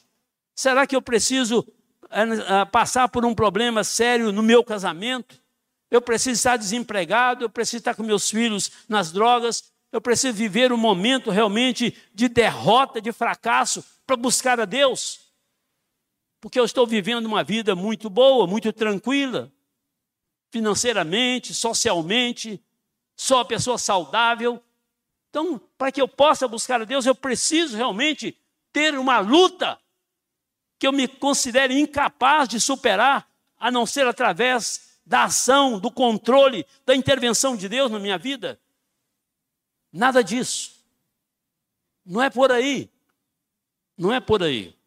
Será 0.56 0.88
que 0.88 0.96
eu 0.96 1.02
preciso 1.02 1.60
uh, 1.60 2.72
passar 2.72 3.08
por 3.10 3.26
um 3.26 3.36
problema 3.36 3.84
sério 3.84 4.32
no 4.32 4.42
meu 4.42 4.64
casamento? 4.64 5.40
Eu 5.90 6.02
preciso 6.02 6.36
estar 6.36 6.58
desempregado, 6.58 7.46
eu 7.46 7.50
preciso 7.50 7.78
estar 7.78 7.96
com 7.96 8.04
meus 8.04 8.30
filhos 8.30 8.72
nas 8.90 9.12
drogas, 9.12 9.72
eu 9.92 10.02
preciso 10.02 10.38
viver 10.38 10.72
um 10.72 10.78
momento 10.78 11.32
realmente 11.32 11.96
de 12.14 12.28
derrota, 12.28 13.02
de 13.02 13.12
fracasso, 13.12 13.84
para 14.06 14.16
buscar 14.16 14.60
a 14.60 14.66
Deus. 14.66 15.20
Porque 16.40 16.60
eu 16.60 16.66
estou 16.66 16.86
vivendo 16.86 17.26
uma 17.26 17.44
vida 17.44 17.76
muito 17.76 18.10
boa, 18.10 18.46
muito 18.46 18.72
tranquila, 18.74 19.52
financeiramente, 20.52 21.54
socialmente, 21.54 22.62
sou 23.16 23.38
uma 23.38 23.46
pessoa 23.46 23.78
saudável. 23.78 24.62
Então, 25.30 25.60
para 25.78 25.92
que 25.92 26.02
eu 26.02 26.08
possa 26.08 26.48
buscar 26.48 26.82
a 26.82 26.86
Deus, 26.86 27.06
eu 27.06 27.16
preciso 27.16 27.76
realmente 27.76 28.38
ter 28.72 28.98
uma 28.98 29.20
luta 29.20 29.80
que 30.78 30.86
eu 30.86 30.92
me 30.92 31.08
considere 31.08 31.80
incapaz 31.80 32.48
de 32.48 32.60
superar, 32.60 33.28
a 33.58 33.72
não 33.72 33.86
ser 33.86 34.06
através 34.06 35.00
da 35.04 35.24
ação, 35.24 35.80
do 35.80 35.90
controle, 35.90 36.66
da 36.86 36.96
intervenção 36.96 37.56
de 37.56 37.68
Deus 37.68 37.90
na 37.90 37.98
minha 37.98 38.18
vida? 38.18 38.60
Nada 39.98 40.24
disso. 40.24 40.76
Não 42.06 42.22
é 42.22 42.30
por 42.30 42.52
aí. 42.52 42.88
Não 43.98 44.14
é 44.14 44.20
por 44.20 44.44
aí. 44.44 44.78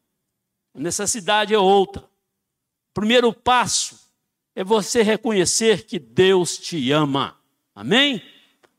A 0.72 0.78
necessidade 0.78 1.52
é 1.52 1.58
outra. 1.58 2.02
O 2.04 2.94
primeiro 2.94 3.32
passo 3.32 3.98
é 4.54 4.62
você 4.62 5.02
reconhecer 5.02 5.84
que 5.84 5.98
Deus 5.98 6.56
te 6.56 6.92
ama. 6.92 7.36
Amém? 7.74 8.22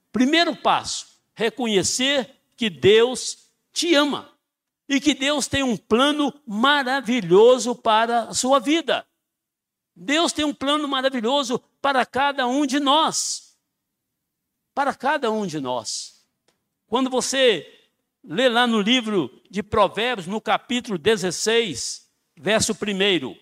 Primeiro 0.09 0.55
passo, 0.55 1.19
reconhecer 1.33 2.33
que 2.55 2.69
Deus 2.69 3.49
te 3.73 3.93
ama 3.93 4.31
e 4.87 5.01
que 5.01 5.13
Deus 5.13 5.47
tem 5.47 5.63
um 5.63 5.75
plano 5.75 6.33
maravilhoso 6.47 7.75
para 7.75 8.29
a 8.29 8.33
sua 8.33 8.57
vida. 8.57 9.05
Deus 9.93 10.31
tem 10.31 10.45
um 10.45 10.53
plano 10.53 10.87
maravilhoso 10.87 11.59
para 11.81 12.05
cada 12.05 12.47
um 12.47 12.65
de 12.65 12.79
nós. 12.79 13.57
Para 14.73 14.95
cada 14.95 15.29
um 15.29 15.45
de 15.45 15.59
nós. 15.59 16.10
Quando 16.91 17.09
você 17.09 17.87
lê 18.21 18.49
lá 18.49 18.67
no 18.67 18.81
livro 18.81 19.41
de 19.49 19.63
Provérbios, 19.63 20.27
no 20.27 20.41
capítulo 20.41 20.97
16, 20.97 22.05
verso 22.35 22.73
1. 22.73 23.33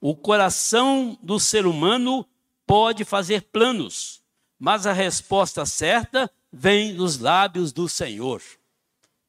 O 0.00 0.16
coração 0.16 1.18
do 1.22 1.38
ser 1.38 1.66
humano 1.66 2.26
pode 2.66 3.04
fazer 3.04 3.42
planos, 3.42 4.22
mas 4.58 4.86
a 4.86 4.92
resposta 4.94 5.66
certa 5.66 6.32
vem 6.50 6.96
dos 6.96 7.18
lábios 7.18 7.70
do 7.70 7.86
Senhor. 7.86 8.40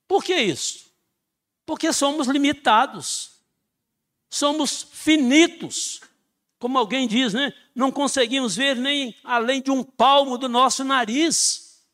Por 0.08 0.24
que 0.24 0.38
isso? 0.38 0.90
Porque 1.66 1.92
somos 1.92 2.28
limitados, 2.28 3.42
somos 4.30 4.88
finitos. 4.90 6.00
Como 6.66 6.80
alguém 6.80 7.08
diz, 7.08 7.32
né? 7.32 7.54
Não 7.76 7.92
conseguimos 7.92 8.56
ver 8.56 8.76
nem 8.76 9.16
além 9.24 9.62
de 9.62 9.70
um 9.70 9.84
palmo 9.84 10.36
do 10.36 10.50
nosso 10.50 10.84
nariz. 10.84 11.86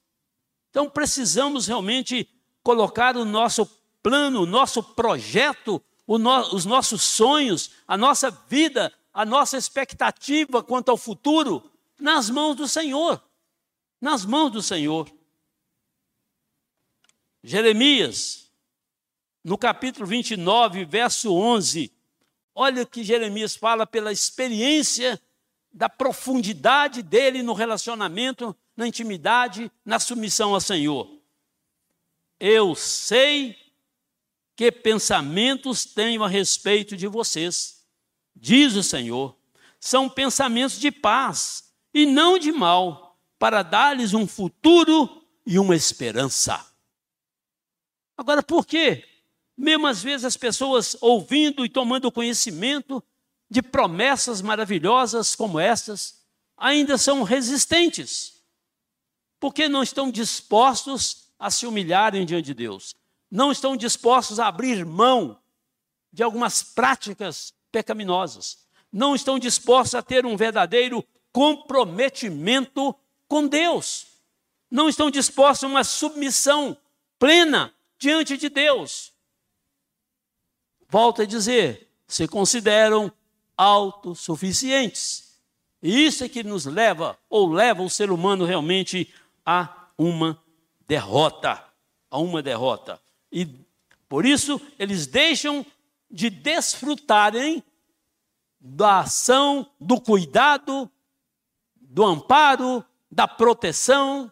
Então 0.69 0.89
precisamos 0.89 1.67
realmente 1.67 2.25
colocar 2.63 3.17
o 3.17 3.25
nosso 3.25 3.65
plano, 4.01 4.43
o 4.43 4.45
nosso 4.45 4.81
projeto, 4.81 5.83
o 6.07 6.17
no, 6.17 6.55
os 6.55 6.63
nossos 6.63 7.01
sonhos, 7.01 7.71
a 7.85 7.97
nossa 7.97 8.31
vida, 8.31 8.93
a 9.13 9.25
nossa 9.25 9.57
expectativa 9.57 10.63
quanto 10.63 10.87
ao 10.87 10.95
futuro 10.95 11.69
nas 11.99 12.29
mãos 12.29 12.55
do 12.55 12.65
Senhor. 12.65 13.21
Nas 13.99 14.23
mãos 14.23 14.51
do 14.51 14.61
Senhor. 14.61 15.11
Jeremias, 17.43 18.49
no 19.43 19.57
capítulo 19.57 20.05
29, 20.07 20.85
verso 20.85 21.33
11, 21.33 21.91
olha 22.53 22.83
o 22.83 22.87
que 22.87 23.03
Jeremias 23.03 23.55
fala 23.55 23.85
pela 23.85 24.11
experiência 24.11 25.21
da 25.71 25.87
profundidade 25.87 27.01
dele 27.01 27.41
no 27.41 27.53
relacionamento, 27.53 28.55
na 28.75 28.87
intimidade, 28.87 29.71
na 29.85 29.99
submissão 29.99 30.53
ao 30.53 30.61
Senhor. 30.61 31.09
Eu 32.39 32.75
sei 32.75 33.55
que 34.55 34.71
pensamentos 34.71 35.85
tenho 35.85 36.23
a 36.23 36.27
respeito 36.27 36.97
de 36.97 37.07
vocês, 37.07 37.85
diz 38.35 38.75
o 38.75 38.83
Senhor, 38.83 39.35
são 39.79 40.09
pensamentos 40.09 40.79
de 40.79 40.91
paz 40.91 41.73
e 41.93 42.05
não 42.05 42.37
de 42.37 42.51
mal, 42.51 43.19
para 43.39 43.63
dar-lhes 43.63 44.13
um 44.13 44.27
futuro 44.27 45.25
e 45.45 45.57
uma 45.57 45.75
esperança. 45.75 46.63
Agora, 48.15 48.43
por 48.43 48.67
quê? 48.67 49.03
Mesmo 49.57 49.87
às 49.87 50.01
vezes 50.01 50.25
as 50.25 50.37
pessoas 50.37 50.95
ouvindo 51.01 51.65
e 51.65 51.69
tomando 51.69 52.11
conhecimento 52.11 53.03
de 53.49 53.61
promessas 53.61 54.41
maravilhosas 54.41 55.35
como 55.35 55.59
estas, 55.59 56.21
ainda 56.57 56.97
são 56.97 57.23
resistentes, 57.23 58.41
porque 59.39 59.67
não 59.67 59.83
estão 59.83 60.11
dispostos 60.11 61.27
a 61.37 61.49
se 61.49 61.65
humilharem 61.65 62.25
diante 62.25 62.45
de 62.45 62.53
Deus, 62.53 62.95
não 63.29 63.51
estão 63.51 63.75
dispostos 63.75 64.39
a 64.39 64.47
abrir 64.47 64.85
mão 64.85 65.37
de 66.13 66.23
algumas 66.23 66.61
práticas 66.61 67.53
pecaminosas, 67.71 68.59
não 68.91 69.15
estão 69.15 69.39
dispostos 69.39 69.95
a 69.95 70.01
ter 70.01 70.25
um 70.25 70.37
verdadeiro 70.37 71.03
comprometimento 71.33 72.95
com 73.27 73.47
Deus, 73.47 74.05
não 74.69 74.87
estão 74.87 75.09
dispostos 75.09 75.63
a 75.63 75.67
uma 75.67 75.83
submissão 75.83 76.77
plena 77.17 77.73
diante 77.97 78.37
de 78.37 78.49
Deus. 78.49 79.10
Volto 80.91 81.21
a 81.21 81.25
dizer, 81.25 81.89
se 82.05 82.27
consideram 82.27 83.09
autossuficientes. 83.55 85.39
E 85.81 86.05
isso 86.05 86.21
é 86.21 86.27
que 86.27 86.43
nos 86.43 86.65
leva, 86.65 87.17
ou 87.29 87.49
leva 87.49 87.81
o 87.81 87.89
ser 87.89 88.11
humano 88.11 88.43
realmente 88.43 89.09
a 89.45 89.87
uma 89.97 90.37
derrota. 90.85 91.63
A 92.09 92.19
uma 92.19 92.43
derrota. 92.43 92.99
E 93.31 93.47
por 94.09 94.25
isso 94.25 94.59
eles 94.77 95.07
deixam 95.07 95.65
de 96.09 96.29
desfrutarem 96.29 97.63
da 98.59 98.99
ação, 98.99 99.71
do 99.79 99.97
cuidado, 100.01 100.91
do 101.79 102.05
amparo, 102.05 102.83
da 103.09 103.29
proteção, 103.29 104.29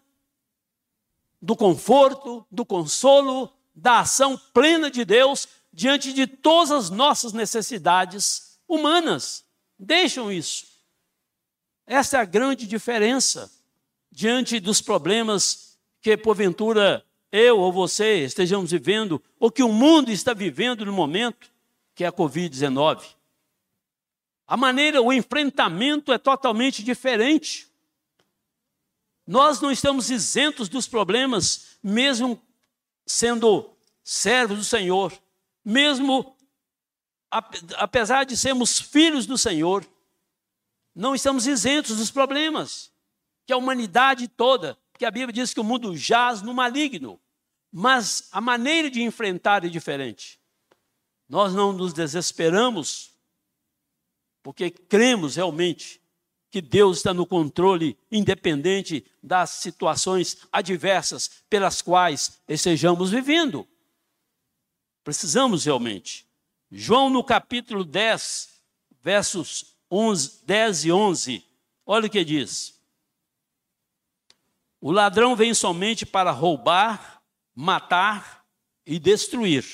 do 1.41 1.56
conforto, 1.56 2.45
do 2.52 2.65
consolo, 2.65 3.50
da 3.74 4.02
ação 4.02 4.38
plena 4.54 4.91
de 4.91 5.06
Deus 5.06 5.48
diante 5.79 6.11
de 6.11 6.27
todas 6.27 6.71
as 6.71 6.89
nossas 6.89 7.31
necessidades 7.31 8.59
humanas. 8.67 9.45
Deixam 9.79 10.29
isso. 10.29 10.67
Essa 11.87 12.17
é 12.17 12.19
a 12.19 12.25
grande 12.25 12.67
diferença 12.67 13.49
diante 14.11 14.59
dos 14.59 14.81
problemas 14.81 15.79
que, 16.01 16.17
porventura, 16.17 17.05
eu 17.31 17.59
ou 17.59 17.71
você 17.71 18.25
estejamos 18.25 18.71
vivendo, 18.71 19.23
ou 19.39 19.49
que 19.49 19.63
o 19.63 19.71
mundo 19.71 20.11
está 20.11 20.33
vivendo 20.33 20.85
no 20.85 20.91
momento. 20.91 21.49
que 21.95 22.03
é 22.03 22.07
a 22.07 22.11
Covid-19. 22.11 23.15
A 24.45 24.57
maneira, 24.57 25.01
o 25.01 25.13
enfrentamento 25.13 26.11
é 26.11 26.17
totalmente 26.17 26.83
diferente. 26.83 27.69
Nós 29.25 29.61
não 29.61 29.71
estamos 29.71 30.09
isentos 30.09 30.67
dos 30.67 30.87
problemas, 30.87 31.77
mesmo 31.81 32.41
sendo 33.05 33.69
servos 34.03 34.57
do 34.57 34.63
Senhor, 34.65 35.13
mesmo 35.63 36.36
apesar 37.78 38.24
de 38.24 38.36
sermos 38.36 38.80
filhos 38.80 39.26
do 39.26 39.38
Senhor, 39.38 39.86
não 40.95 41.13
estamos 41.13 41.48
isentos 41.48 41.98
dos 41.98 42.10
problemas 42.10 42.91
que 43.45 43.54
a 43.54 43.58
humanidade 43.58 44.28
toda, 44.28 44.78
porque 44.91 45.06
a 45.06 45.12
Bíblia 45.12 45.34
diz 45.34 45.54
que 45.54 45.60
o 45.60 45.63
mundo 45.63 45.95
jaz 45.95 46.41
no 46.41 46.54
maligno, 46.54 47.19
mas 47.72 48.28
a 48.32 48.41
maneira 48.41 48.89
de 48.89 49.02
enfrentar 49.02 49.63
é 49.63 49.69
diferente. 49.69 50.39
Nós 51.28 51.54
não 51.54 51.72
nos 51.72 51.93
desesperamos, 51.93 53.12
porque 54.41 54.72
cremos 54.72 55.36
realmente 55.36 56.02
que 56.50 56.62
Deus 56.62 56.98
está 56.98 57.13
no 57.13 57.28
controle, 57.28 57.95
independente 58.12 59.06
das 59.22 59.52
situações 59.52 60.48
adversas 60.52 61.30
pelas 61.48 61.82
quais 61.82 62.41
estejamos 62.48 63.12
vivendo. 63.12 63.67
Precisamos 65.03 65.65
realmente. 65.65 66.27
João, 66.71 67.09
no 67.09 67.23
capítulo 67.23 67.83
10, 67.83 68.49
versos 69.01 69.75
11, 69.89 70.45
10 70.45 70.85
e 70.85 70.91
11, 70.91 71.43
olha 71.85 72.07
o 72.07 72.09
que 72.09 72.23
diz. 72.23 72.79
O 74.81 74.91
ladrão 74.91 75.35
vem 75.35 75.53
somente 75.53 76.05
para 76.05 76.31
roubar, 76.31 77.21
matar 77.55 78.45
e 78.85 78.97
destruir. 78.99 79.65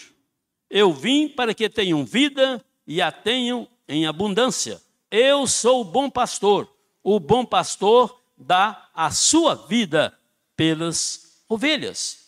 Eu 0.69 0.91
vim 0.91 1.27
para 1.27 1.53
que 1.53 1.69
tenham 1.69 2.05
vida 2.05 2.63
e 2.88 3.01
a 3.01 3.11
tenham 3.11 3.67
em 3.88 4.07
abundância. 4.07 4.81
Eu 5.11 5.45
sou 5.45 5.81
o 5.81 5.85
bom 5.85 6.09
pastor. 6.09 6.69
O 7.03 7.19
bom 7.19 7.45
pastor 7.45 8.19
dá 8.38 8.89
a 8.93 9.11
sua 9.11 9.53
vida 9.53 10.17
pelas 10.55 11.43
ovelhas. 11.47 12.24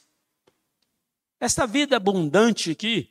Esta 1.39 1.67
vida 1.67 1.97
abundante 1.97 2.71
aqui 2.71 3.09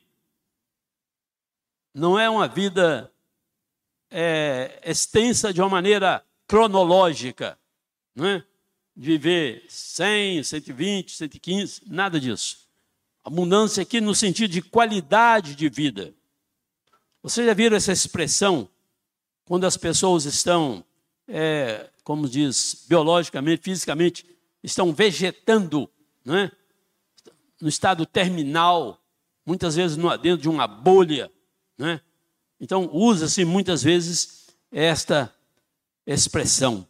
não 1.93 2.19
é 2.19 2.29
uma 2.29 2.47
vida 2.47 3.11
é, 4.11 4.81
extensa 4.85 5.53
de 5.53 5.61
uma 5.61 5.69
maneira 5.69 6.23
cronológica, 6.45 7.57
não 8.15 8.27
é? 8.27 8.43
Viver 8.95 9.63
100, 9.69 10.43
120, 10.43 11.11
115, 11.11 11.81
nada 11.87 12.19
disso. 12.19 12.67
Abundância 13.23 13.83
aqui 13.83 14.01
no 14.01 14.15
sentido 14.15 14.51
de 14.51 14.61
qualidade 14.61 15.55
de 15.55 15.69
vida. 15.69 16.13
Vocês 17.21 17.45
já 17.45 17.53
viram 17.53 17.77
essa 17.77 17.91
expressão 17.91 18.69
quando 19.45 19.65
as 19.65 19.77
pessoas 19.77 20.25
estão, 20.25 20.83
é, 21.27 21.89
como 22.03 22.27
diz, 22.27 22.85
biologicamente, 22.87 23.61
fisicamente, 23.63 24.25
estão 24.63 24.93
vegetando, 24.93 25.89
não 26.25 26.35
é? 26.35 26.51
No 27.61 27.67
estado 27.67 28.05
terminal, 28.05 29.01
muitas 29.45 29.75
vezes 29.75 29.97
dentro 30.21 30.41
de 30.41 30.49
uma 30.49 30.67
bolha. 30.67 31.31
Né? 31.77 32.01
Então, 32.59 32.89
usa-se 32.91 33.45
muitas 33.45 33.83
vezes 33.83 34.47
esta 34.71 35.33
expressão, 36.05 36.87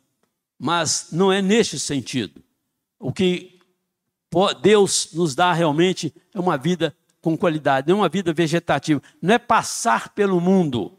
mas 0.58 1.10
não 1.12 1.32
é 1.32 1.42
neste 1.42 1.80
sentido. 1.80 2.44
O 3.00 3.14
que 3.14 3.60
Deus 4.62 5.10
nos 5.14 5.36
dá 5.36 5.54
realmente 5.54 6.14
é 6.34 6.40
uma 6.40 6.58
vida 6.58 6.96
com 7.22 7.38
qualidade, 7.38 7.88
não 7.90 7.98
é 7.98 8.02
uma 8.02 8.10
vida 8.10 8.34
vegetativa. 8.34 9.02
Não 9.22 9.34
é 9.34 9.40
passar 9.40 10.14
pelo 10.14 10.40
mundo, 10.40 10.98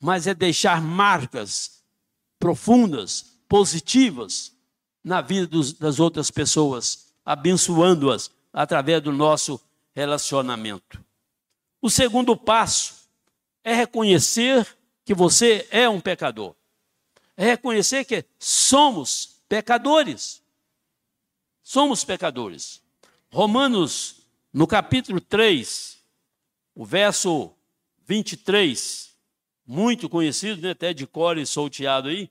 mas 0.00 0.26
é 0.26 0.34
deixar 0.34 0.80
marcas 0.80 1.82
profundas, 2.38 3.38
positivas 3.48 4.52
na 5.02 5.20
vida 5.20 5.46
dos, 5.46 5.72
das 5.72 6.00
outras 6.00 6.30
pessoas, 6.30 7.12
abençoando-as 7.24 8.30
através 8.56 9.02
do 9.02 9.12
nosso 9.12 9.60
relacionamento. 9.94 11.04
O 11.78 11.90
segundo 11.90 12.34
passo 12.34 13.06
é 13.62 13.74
reconhecer 13.74 14.66
que 15.04 15.12
você 15.12 15.68
é 15.70 15.86
um 15.86 16.00
pecador. 16.00 16.54
É 17.36 17.44
reconhecer 17.44 18.06
que 18.06 18.24
somos 18.38 19.42
pecadores. 19.46 20.42
Somos 21.62 22.02
pecadores. 22.02 22.80
Romanos, 23.30 24.22
no 24.50 24.66
capítulo 24.66 25.20
3, 25.20 25.98
o 26.74 26.82
verso 26.82 27.52
23, 28.06 29.14
muito 29.66 30.08
conhecido, 30.08 30.62
né, 30.62 30.70
até 30.70 30.94
de 30.94 31.06
cor 31.06 31.36
e 31.36 31.44
solteado 31.44 32.08
aí, 32.08 32.30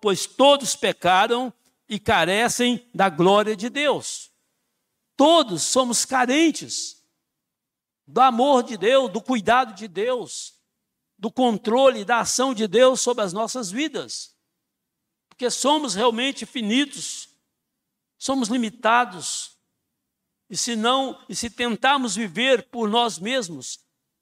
pois 0.00 0.26
todos 0.26 0.74
pecaram 0.74 1.52
e 1.86 1.98
carecem 1.98 2.88
da 2.94 3.10
glória 3.10 3.54
de 3.54 3.68
Deus. 3.68 4.32
Todos 5.16 5.62
somos 5.62 6.04
carentes 6.04 7.02
do 8.06 8.20
amor 8.20 8.62
de 8.62 8.76
Deus, 8.76 9.10
do 9.10 9.20
cuidado 9.20 9.74
de 9.74 9.88
Deus, 9.88 10.54
do 11.18 11.30
controle, 11.30 12.04
da 12.04 12.20
ação 12.20 12.52
de 12.52 12.66
Deus 12.66 13.00
sobre 13.00 13.24
as 13.24 13.32
nossas 13.32 13.70
vidas. 13.70 14.34
Porque 15.28 15.50
somos 15.50 15.94
realmente 15.94 16.44
finitos, 16.44 17.28
somos 18.18 18.48
limitados. 18.48 19.52
E 20.50 20.56
se 20.56 20.76
não, 20.76 21.18
e 21.28 21.34
se 21.34 21.48
tentarmos 21.48 22.14
viver 22.14 22.68
por 22.68 22.88
nós 22.88 23.18
mesmos, 23.18 23.80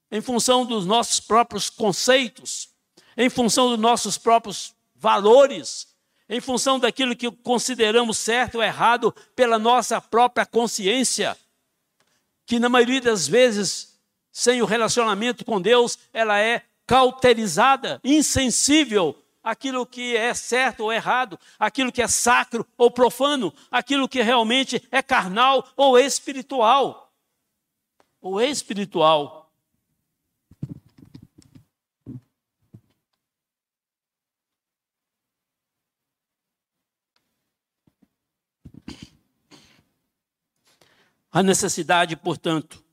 em 0.09 0.21
função 0.21 0.65
dos 0.65 0.85
nossos 0.85 1.19
próprios 1.19 1.69
conceitos, 1.69 2.69
em 3.17 3.29
função 3.29 3.69
dos 3.69 3.79
nossos 3.79 4.17
próprios 4.17 4.73
valores, 4.95 5.92
em 6.29 6.39
função 6.39 6.79
daquilo 6.79 7.15
que 7.15 7.29
consideramos 7.29 8.17
certo 8.17 8.55
ou 8.55 8.63
errado 8.63 9.13
pela 9.35 9.59
nossa 9.59 9.99
própria 9.99 10.45
consciência, 10.45 11.37
que 12.45 12.59
na 12.59 12.69
maioria 12.69 13.01
das 13.01 13.27
vezes, 13.27 13.99
sem 14.31 14.61
o 14.61 14.65
relacionamento 14.65 15.45
com 15.45 15.61
Deus, 15.61 15.97
ela 16.11 16.39
é 16.39 16.63
cauterizada, 16.85 17.99
insensível 18.03 19.15
àquilo 19.43 19.85
que 19.85 20.15
é 20.15 20.33
certo 20.33 20.81
ou 20.81 20.93
errado, 20.93 21.39
aquilo 21.59 21.91
que 21.91 22.01
é 22.01 22.07
sacro 22.07 22.65
ou 22.77 22.89
profano, 22.89 23.53
aquilo 23.69 24.07
que 24.07 24.21
realmente 24.21 24.81
é 24.91 25.01
carnal 25.01 25.67
ou 25.75 25.99
espiritual. 25.99 27.13
Ou 28.21 28.41
espiritual. 28.41 29.42
A 41.33 41.41
necessidade, 41.41 42.15
portanto, 42.15 42.83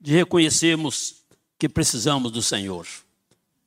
de 0.00 0.10
reconhecermos 0.10 1.22
que 1.58 1.68
precisamos 1.68 2.32
do 2.32 2.40
Senhor. 2.40 2.86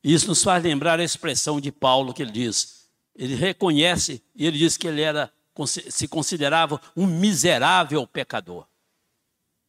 Isso 0.04 0.28
nos 0.28 0.44
faz 0.44 0.64
lembrar 0.64 1.00
a 1.00 1.04
expressão 1.04 1.62
de 1.62 1.72
Paulo 1.72 2.16
que 2.16 2.24
ele 2.24 2.32
diz. 2.32 2.90
Ele 3.16 3.36
reconhece 3.36 4.24
e 4.36 4.48
ele 4.48 4.58
diz 4.58 4.76
que 4.76 4.88
ele 4.88 5.02
era 5.02 5.32
se 5.66 6.08
considerava 6.08 6.82
um 6.96 7.06
miserável 7.06 8.08
pecador. 8.08 8.68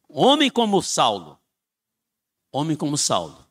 Homem 0.08 0.50
como 0.50 0.82
Saulo, 0.82 1.38
homem 2.50 2.76
como 2.76 2.96
Saulo, 2.96 3.46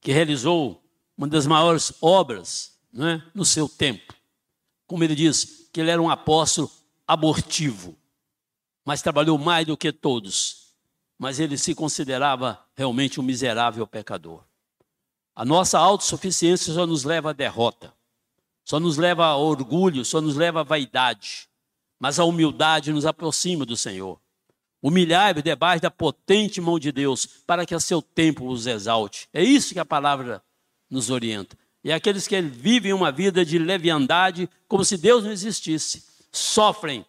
que 0.00 0.12
realizou 0.12 0.80
uma 1.16 1.26
das 1.26 1.46
maiores 1.46 1.92
obras 2.00 2.78
não 2.92 3.08
é, 3.08 3.22
no 3.34 3.44
seu 3.44 3.68
tempo. 3.68 4.14
Como 4.86 5.02
ele 5.02 5.16
diz, 5.16 5.68
que 5.72 5.80
ele 5.80 5.90
era 5.90 6.00
um 6.00 6.10
apóstolo 6.10 6.70
abortivo 7.06 7.99
mas 8.90 9.02
trabalhou 9.02 9.38
mais 9.38 9.64
do 9.64 9.76
que 9.76 9.92
todos. 9.92 10.74
Mas 11.16 11.38
ele 11.38 11.56
se 11.56 11.76
considerava 11.76 12.58
realmente 12.74 13.20
um 13.20 13.22
miserável 13.22 13.86
pecador. 13.86 14.42
A 15.32 15.44
nossa 15.44 15.78
autossuficiência 15.78 16.74
só 16.74 16.84
nos 16.88 17.04
leva 17.04 17.30
à 17.30 17.32
derrota, 17.32 17.94
só 18.64 18.80
nos 18.80 18.96
leva 18.96 19.26
a 19.26 19.36
orgulho, 19.36 20.04
só 20.04 20.20
nos 20.20 20.34
leva 20.34 20.62
à 20.62 20.64
vaidade. 20.64 21.48
Mas 22.00 22.18
a 22.18 22.24
humildade 22.24 22.92
nos 22.92 23.06
aproxima 23.06 23.64
do 23.64 23.76
Senhor. 23.76 24.20
Humilhai-vos 24.82 25.44
debaixo 25.44 25.82
da 25.82 25.90
potente 25.92 26.60
mão 26.60 26.76
de 26.76 26.90
Deus, 26.90 27.26
para 27.46 27.64
que 27.64 27.76
a 27.76 27.78
seu 27.78 28.02
tempo 28.02 28.48
os 28.48 28.66
exalte. 28.66 29.28
É 29.32 29.40
isso 29.40 29.72
que 29.72 29.78
a 29.78 29.84
palavra 29.84 30.42
nos 30.90 31.10
orienta. 31.10 31.56
E 31.84 31.92
aqueles 31.92 32.26
que 32.26 32.42
vivem 32.42 32.92
uma 32.92 33.12
vida 33.12 33.44
de 33.44 33.56
leviandade, 33.56 34.50
como 34.66 34.84
se 34.84 34.96
Deus 34.96 35.22
não 35.22 35.30
existisse, 35.30 36.04
sofrem 36.32 37.06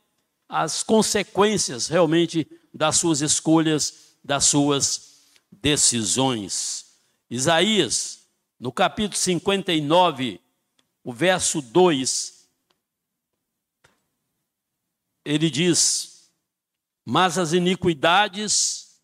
as 0.52 0.84
consequências 0.84 1.88
realmente 1.88 2.46
das 2.74 2.98
suas 2.98 3.22
escolhas, 3.22 4.18
das 4.22 4.44
suas 4.44 5.22
decisões. 5.50 6.98
Isaías, 7.30 8.28
no 8.60 8.70
capítulo 8.70 9.18
59, 9.18 10.42
o 11.06 11.14
verso 11.14 11.62
2, 11.62 12.46
ele 15.24 15.50
diz: 15.50 16.30
Mas 17.06 17.38
as 17.38 17.54
iniquidades 17.54 19.00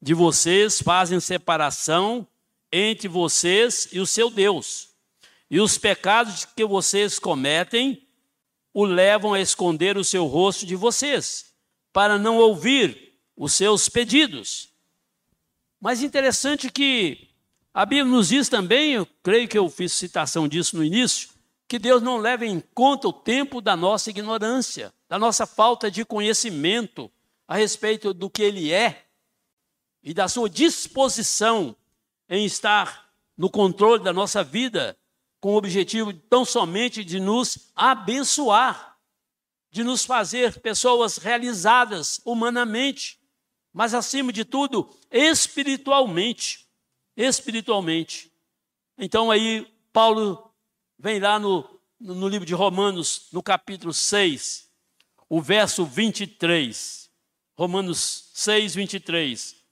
de 0.00 0.14
vocês 0.14 0.80
fazem 0.80 1.20
separação 1.20 2.26
entre 2.72 3.08
vocês 3.08 3.88
e 3.92 4.00
o 4.00 4.06
seu 4.06 4.30
Deus. 4.30 4.88
E 5.50 5.60
os 5.60 5.76
pecados 5.76 6.46
que 6.46 6.64
vocês 6.64 7.18
cometem 7.18 8.03
o 8.74 8.84
levam 8.84 9.32
a 9.32 9.40
esconder 9.40 9.96
o 9.96 10.02
seu 10.02 10.26
rosto 10.26 10.66
de 10.66 10.74
vocês, 10.74 11.54
para 11.92 12.18
não 12.18 12.36
ouvir 12.38 13.14
os 13.36 13.54
seus 13.54 13.88
pedidos. 13.88 14.68
Mas 15.80 16.02
interessante 16.02 16.70
que 16.70 17.28
a 17.72 17.86
Bíblia 17.86 18.04
nos 18.04 18.28
diz 18.28 18.48
também, 18.48 18.92
eu 18.92 19.06
creio 19.22 19.46
que 19.46 19.56
eu 19.56 19.70
fiz 19.70 19.92
citação 19.92 20.48
disso 20.48 20.76
no 20.76 20.82
início, 20.82 21.30
que 21.68 21.78
Deus 21.78 22.02
não 22.02 22.18
leva 22.18 22.44
em 22.44 22.60
conta 22.74 23.08
o 23.08 23.12
tempo 23.12 23.60
da 23.60 23.76
nossa 23.76 24.10
ignorância, 24.10 24.92
da 25.08 25.18
nossa 25.18 25.46
falta 25.46 25.90
de 25.90 26.04
conhecimento 26.04 27.10
a 27.46 27.56
respeito 27.56 28.12
do 28.12 28.28
que 28.28 28.42
Ele 28.42 28.72
é 28.72 29.06
e 30.02 30.12
da 30.12 30.28
sua 30.28 30.50
disposição 30.50 31.76
em 32.28 32.44
estar 32.44 33.10
no 33.36 33.48
controle 33.48 34.02
da 34.02 34.12
nossa 34.12 34.42
vida, 34.42 34.96
com 35.44 35.52
o 35.52 35.56
objetivo 35.58 36.10
tão 36.10 36.42
somente 36.42 37.04
de 37.04 37.20
nos 37.20 37.70
abençoar, 37.76 38.96
de 39.70 39.84
nos 39.84 40.02
fazer 40.02 40.58
pessoas 40.62 41.18
realizadas 41.18 42.18
humanamente, 42.24 43.20
mas 43.70 43.92
acima 43.92 44.32
de 44.32 44.42
tudo, 44.42 44.88
espiritualmente. 45.10 46.66
Espiritualmente. 47.14 48.32
Então 48.96 49.30
aí 49.30 49.70
Paulo 49.92 50.50
vem 50.98 51.20
lá 51.20 51.38
no, 51.38 51.78
no 52.00 52.26
livro 52.26 52.46
de 52.46 52.54
Romanos, 52.54 53.28
no 53.30 53.42
capítulo 53.42 53.92
6, 53.92 54.70
o 55.28 55.42
verso 55.42 55.84
23. 55.84 57.10
Romanos 57.54 58.30
6, 58.32 58.74
23 58.76 59.62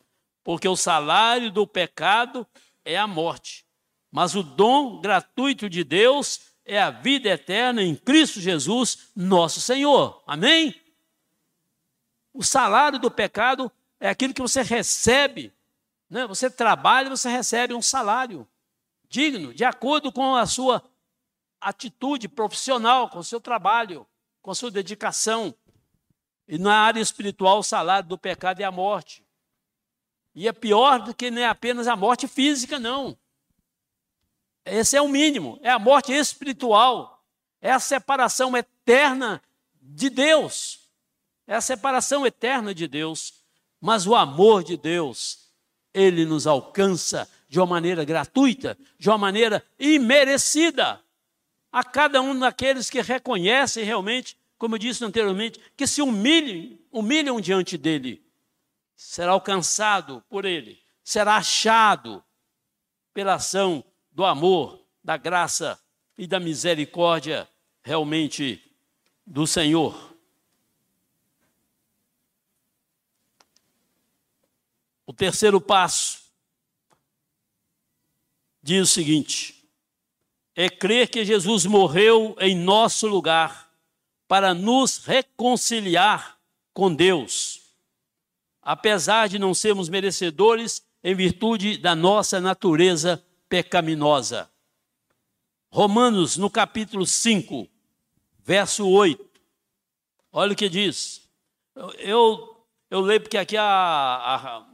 porque 0.45 0.69
o 0.69 0.77
salário 0.77 1.51
do 1.51 1.67
pecado 1.67 2.47
é 2.85 2.99
a 2.99 3.07
morte, 3.07 3.65
mas 4.13 4.35
o 4.35 4.43
dom 4.43 5.01
gratuito 5.01 5.71
de 5.71 5.83
Deus 5.83 6.53
é 6.67 6.79
a 6.79 6.91
vida 6.91 7.31
eterna 7.31 7.83
em 7.83 7.97
Cristo 7.97 8.41
Jesus, 8.41 9.11
nosso 9.17 9.59
Senhor. 9.59 10.23
Amém? 10.27 10.79
O 12.35 12.45
salário 12.45 12.99
do 12.99 13.11
pecado 13.11 13.73
é 13.99 14.11
aquilo 14.11 14.35
que 14.35 14.43
você 14.43 14.63
recebe, 14.63 15.51
né? 16.11 16.27
você 16.27 16.51
trabalha 16.51 17.09
você 17.09 17.31
recebe 17.31 17.73
um 17.73 17.81
salário 17.81 18.47
digno, 19.09 19.55
de 19.55 19.65
acordo 19.65 20.13
com 20.13 20.37
a 20.37 20.45
sua 20.45 20.83
atitude 21.59 22.29
profissional, 22.29 23.09
com 23.09 23.19
o 23.19 23.25
seu 23.25 23.41
trabalho, 23.41 24.07
com 24.43 24.51
a 24.51 24.55
sua 24.55 24.71
dedicação. 24.71 25.55
E 26.47 26.59
na 26.59 26.81
área 26.81 27.01
espiritual, 27.01 27.61
o 27.61 27.63
salário 27.63 28.09
do 28.09 28.19
pecado 28.19 28.61
é 28.61 28.65
a 28.65 28.71
morte. 28.71 29.25
E 30.35 30.49
é 30.49 30.53
pior 30.53 30.99
do 31.01 31.15
que 31.15 31.31
nem 31.31 31.45
apenas 31.45 31.87
a 31.87 31.97
morte 31.97 32.27
física, 32.27 32.79
não. 32.79 33.17
Esse 34.65 34.97
é 34.97 35.03
o 35.03 35.09
mínimo, 35.09 35.59
é 35.63 35.71
a 35.71 35.79
morte 35.79 36.13
espiritual, 36.13 37.25
é 37.61 37.73
a 37.73 37.81
separação 37.81 38.57
eterna 38.57 39.43
de 39.81 40.09
Deus. 40.09 40.89
É 41.47 41.55
a 41.55 41.61
separação 41.61 42.27
eterna 42.27 42.75
de 42.75 42.87
Deus. 42.87 43.43
Mas 43.81 44.07
o 44.07 44.15
amor 44.15 44.63
de 44.63 44.77
Deus, 44.77 45.51
ele 45.93 46.25
nos 46.25 46.47
alcança 46.47 47.29
de 47.49 47.59
uma 47.59 47.67
maneira 47.67 48.05
gratuita, 48.05 48.79
de 48.99 49.09
uma 49.09 49.19
maneira 49.19 49.65
imerecida. 49.79 51.01
A 51.71 51.83
cada 51.83 52.21
um 52.21 52.39
daqueles 52.39 52.89
que 52.89 53.01
reconhecem 53.01 53.85
realmente, 53.85 54.37
como 54.57 54.77
eu 54.77 54.79
disse 54.79 55.05
anteriormente, 55.05 55.61
que 55.77 55.87
se 55.87 56.01
humilhem, 56.01 56.81
humilham 56.93 57.41
diante 57.41 57.77
dele 57.77 58.23
será 59.03 59.33
alcançado 59.33 60.23
por 60.29 60.45
Ele, 60.45 60.81
será 61.03 61.37
achado 61.37 62.25
pela 63.13 63.35
ação 63.35 63.85
do 64.13 64.25
amor, 64.25 64.81
da 65.03 65.17
graça 65.17 65.81
e 66.17 66.27
da 66.27 66.39
misericórdia 66.39 67.49
realmente 67.83 68.63
do 69.27 69.47
Senhor. 69.47 70.15
O 75.07 75.13
terceiro 75.13 75.61
passo 75.61 76.23
diz 78.63 78.83
o 78.83 78.93
seguinte: 78.93 79.69
é 80.55 80.69
crer 80.69 81.09
que 81.09 81.25
Jesus 81.25 81.67
morreu 81.67 82.37
em 82.39 82.55
nosso 82.55 83.07
lugar 83.09 83.73
para 84.29 84.55
nos 84.55 84.99
reconciliar 84.99 86.39
com 86.73 86.95
Deus 86.95 87.63
apesar 88.63 89.29
de 89.29 89.39
não 89.39 89.53
sermos 89.53 89.89
merecedores 89.89 90.83
em 91.03 91.15
virtude 91.15 91.77
da 91.77 91.97
nossa 91.97 92.41
natureza 92.41 93.23
pecaminosa. 93.53 94.51
Romanos, 95.71 96.39
no 96.39 96.49
capítulo 96.49 97.07
5, 97.07 97.69
verso 98.43 98.89
8. 98.89 99.23
Olha 100.33 100.55
o 100.55 100.57
que 100.57 100.71
diz. 100.71 101.29
Eu, 101.99 102.65
eu 102.91 103.01
leio 103.03 103.21
porque 103.21 103.37
aqui 103.37 103.59
a, 103.59 103.63
a, 103.63 104.67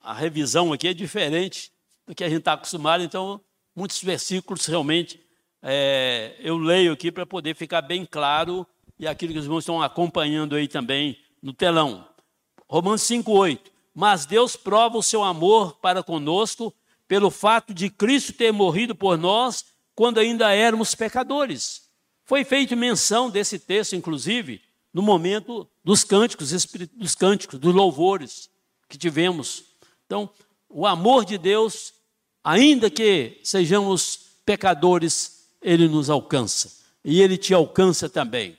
a 0.00 0.14
revisão 0.14 0.72
aqui 0.72 0.86
é 0.86 0.94
diferente 0.94 1.72
do 2.06 2.14
que 2.14 2.22
a 2.22 2.28
gente 2.28 2.38
está 2.38 2.52
acostumado, 2.52 3.02
então 3.02 3.40
muitos 3.74 4.00
versículos 4.00 4.66
realmente 4.66 5.20
é, 5.60 6.36
eu 6.38 6.56
leio 6.58 6.92
aqui 6.92 7.10
para 7.10 7.26
poder 7.26 7.56
ficar 7.56 7.82
bem 7.82 8.06
claro 8.06 8.64
e 9.00 9.08
aquilo 9.08 9.32
que 9.32 9.38
os 9.40 9.46
irmãos 9.46 9.64
estão 9.64 9.82
acompanhando 9.82 10.54
aí 10.54 10.68
também 10.68 11.18
no 11.42 11.52
telão. 11.52 12.06
Romanos 12.68 13.02
5,8. 13.02 13.62
Mas 13.92 14.26
Deus 14.26 14.54
prova 14.54 14.96
o 14.96 15.02
seu 15.02 15.24
amor 15.24 15.74
para 15.80 16.04
conosco 16.04 16.72
pelo 17.10 17.28
fato 17.28 17.74
de 17.74 17.90
Cristo 17.90 18.32
ter 18.32 18.52
morrido 18.52 18.94
por 18.94 19.18
nós 19.18 19.64
quando 19.96 20.18
ainda 20.18 20.54
éramos 20.54 20.94
pecadores. 20.94 21.90
Foi 22.24 22.44
feita 22.44 22.76
menção 22.76 23.28
desse 23.28 23.58
texto, 23.58 23.96
inclusive, 23.96 24.62
no 24.94 25.02
momento 25.02 25.68
dos 25.82 26.04
cânticos, 26.04 26.52
dos 26.92 27.16
cânticos, 27.16 27.58
dos 27.58 27.74
louvores 27.74 28.48
que 28.88 28.96
tivemos. 28.96 29.64
Então, 30.06 30.30
o 30.68 30.86
amor 30.86 31.24
de 31.24 31.36
Deus, 31.36 31.92
ainda 32.44 32.88
que 32.88 33.40
sejamos 33.42 34.36
pecadores, 34.46 35.48
ele 35.60 35.88
nos 35.88 36.08
alcança. 36.08 36.70
E 37.04 37.20
ele 37.20 37.36
te 37.36 37.52
alcança 37.52 38.08
também, 38.08 38.56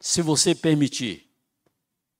se 0.00 0.20
você 0.22 0.56
permitir 0.56 1.32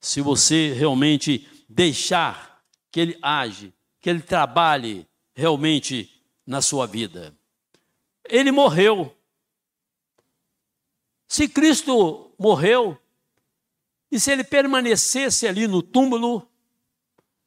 se 0.02 0.20
você 0.20 0.72
realmente 0.72 1.48
deixar 1.68 2.60
que 2.90 2.98
ele 2.98 3.18
age, 3.22 3.72
que 4.02 4.10
ele 4.10 4.20
trabalhe 4.20 5.06
realmente 5.32 6.10
na 6.44 6.60
sua 6.60 6.86
vida. 6.86 7.32
Ele 8.28 8.50
morreu. 8.50 9.16
Se 11.28 11.48
Cristo 11.48 12.34
morreu, 12.36 12.98
e 14.10 14.18
se 14.18 14.32
ele 14.32 14.42
permanecesse 14.42 15.46
ali 15.46 15.68
no 15.68 15.80
túmulo, 15.80 16.46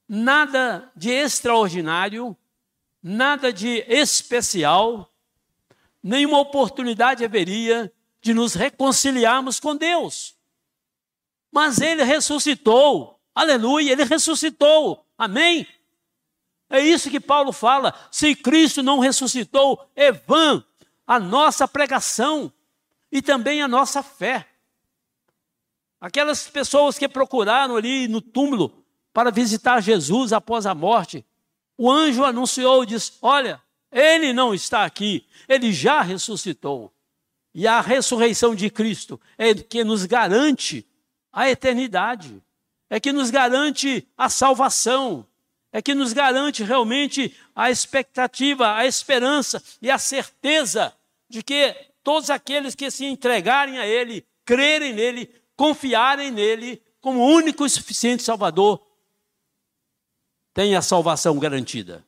nada 0.08 0.90
de 0.96 1.12
extraordinário, 1.12 2.36
nada 3.04 3.52
de 3.52 3.86
especial, 3.90 5.14
nenhuma 6.02 6.40
oportunidade 6.40 7.24
haveria 7.24 7.94
de 8.22 8.34
nos 8.34 8.54
reconciliarmos 8.54 9.60
com 9.60 9.76
Deus. 9.76 10.36
Mas 11.52 11.80
ele 11.80 12.04
ressuscitou. 12.04 13.20
Aleluia, 13.36 13.92
ele 13.92 14.06
ressuscitou. 14.06 15.06
Amém? 15.18 15.68
É 16.70 16.80
isso 16.80 17.10
que 17.10 17.20
Paulo 17.20 17.52
fala. 17.52 17.94
Se 18.12 18.36
Cristo 18.36 18.82
não 18.82 19.00
ressuscitou, 19.00 19.90
é 19.96 20.12
vã 20.12 20.64
a 21.06 21.20
nossa 21.20 21.68
pregação 21.68 22.52
e 23.12 23.22
também 23.22 23.62
a 23.62 23.68
nossa 23.68 24.02
fé. 24.02 24.48
Aquelas 26.00 26.48
pessoas 26.48 26.98
que 26.98 27.08
procuraram 27.08 27.76
ali 27.76 28.08
no 28.08 28.22
túmulo 28.22 28.84
para 29.14 29.32
visitar 29.32 29.82
Jesus 29.82 30.34
após 30.34 30.66
a 30.66 30.76
morte, 30.76 31.26
o 31.78 31.90
anjo 31.90 32.24
anunciou 32.24 32.84
e 32.84 32.88
disse: 32.88 33.14
Olha, 33.22 33.62
ele 33.92 34.34
não 34.34 34.54
está 34.54 34.84
aqui, 34.84 35.26
ele 35.48 35.72
já 35.72 36.02
ressuscitou. 36.02 36.92
E 37.54 37.66
a 37.66 37.80
ressurreição 37.80 38.54
de 38.54 38.70
Cristo 38.70 39.20
é 39.38 39.54
que 39.54 39.84
nos 39.84 40.06
garante 40.06 40.86
a 41.32 41.50
eternidade, 41.50 42.44
é 42.90 43.00
que 43.00 43.14
nos 43.14 43.30
garante 43.30 44.06
a 44.18 44.30
salvação, 44.30 45.26
é 45.76 45.82
que 45.82 45.94
nos 45.94 46.14
garante 46.14 46.64
realmente 46.64 47.36
a 47.54 47.70
expectativa, 47.70 48.78
a 48.78 48.86
esperança 48.86 49.62
e 49.82 49.92
a 49.92 49.98
certeza 49.98 50.96
de 51.28 51.44
que 51.44 51.76
todos 52.02 52.30
aqueles 52.30 52.74
que 52.74 52.90
se 52.90 53.04
entregarem 53.04 53.78
a 53.78 53.86
Ele, 53.86 54.26
crerem 54.46 54.94
nele, 54.94 55.30
confiarem 55.54 56.32
nele 56.32 56.82
como 57.02 57.26
único 57.26 57.66
e 57.66 57.70
suficiente 57.70 58.24
Salvador, 58.24 58.88
têm 60.54 60.78
a 60.78 60.82
salvação 60.82 61.38
garantida. 61.38 62.06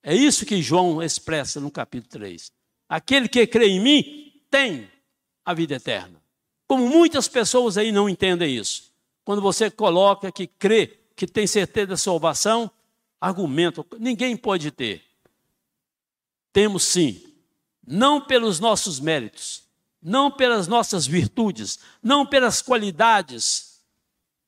É 0.00 0.14
isso 0.14 0.46
que 0.46 0.62
João 0.62 1.02
expressa 1.02 1.58
no 1.58 1.72
capítulo 1.72 2.08
3. 2.10 2.52
Aquele 2.88 3.28
que 3.28 3.44
crê 3.48 3.66
em 3.66 3.80
mim 3.80 4.42
tem 4.48 4.88
a 5.44 5.52
vida 5.52 5.74
eterna. 5.74 6.22
Como 6.68 6.88
muitas 6.88 7.26
pessoas 7.26 7.76
aí 7.76 7.90
não 7.90 8.08
entendem 8.08 8.54
isso. 8.54 8.92
Quando 9.24 9.42
você 9.42 9.68
coloca 9.68 10.30
que 10.30 10.46
crê 10.46 10.97
que 11.18 11.26
tem 11.26 11.48
certeza 11.48 11.88
da 11.88 11.96
salvação? 11.96 12.70
Argumento, 13.20 13.84
ninguém 13.98 14.36
pode 14.36 14.70
ter. 14.70 15.02
Temos 16.52 16.84
sim, 16.84 17.20
não 17.84 18.20
pelos 18.20 18.60
nossos 18.60 19.00
méritos, 19.00 19.64
não 20.00 20.30
pelas 20.30 20.68
nossas 20.68 21.08
virtudes, 21.08 21.80
não 22.00 22.24
pelas 22.24 22.62
qualidades 22.62 23.80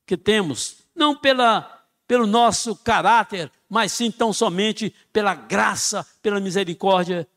que 0.05 0.15
temos, 0.15 0.77
não 0.95 1.13
pela, 1.13 1.85
pelo 2.07 2.25
nosso 2.25 2.73
caráter, 2.77 3.51
mas 3.67 3.91
sim 3.91 4.09
tão 4.09 4.31
somente 4.31 4.95
pela 5.11 5.35
graça, 5.35 6.07
pela 6.21 6.39
misericórdia 6.39 7.27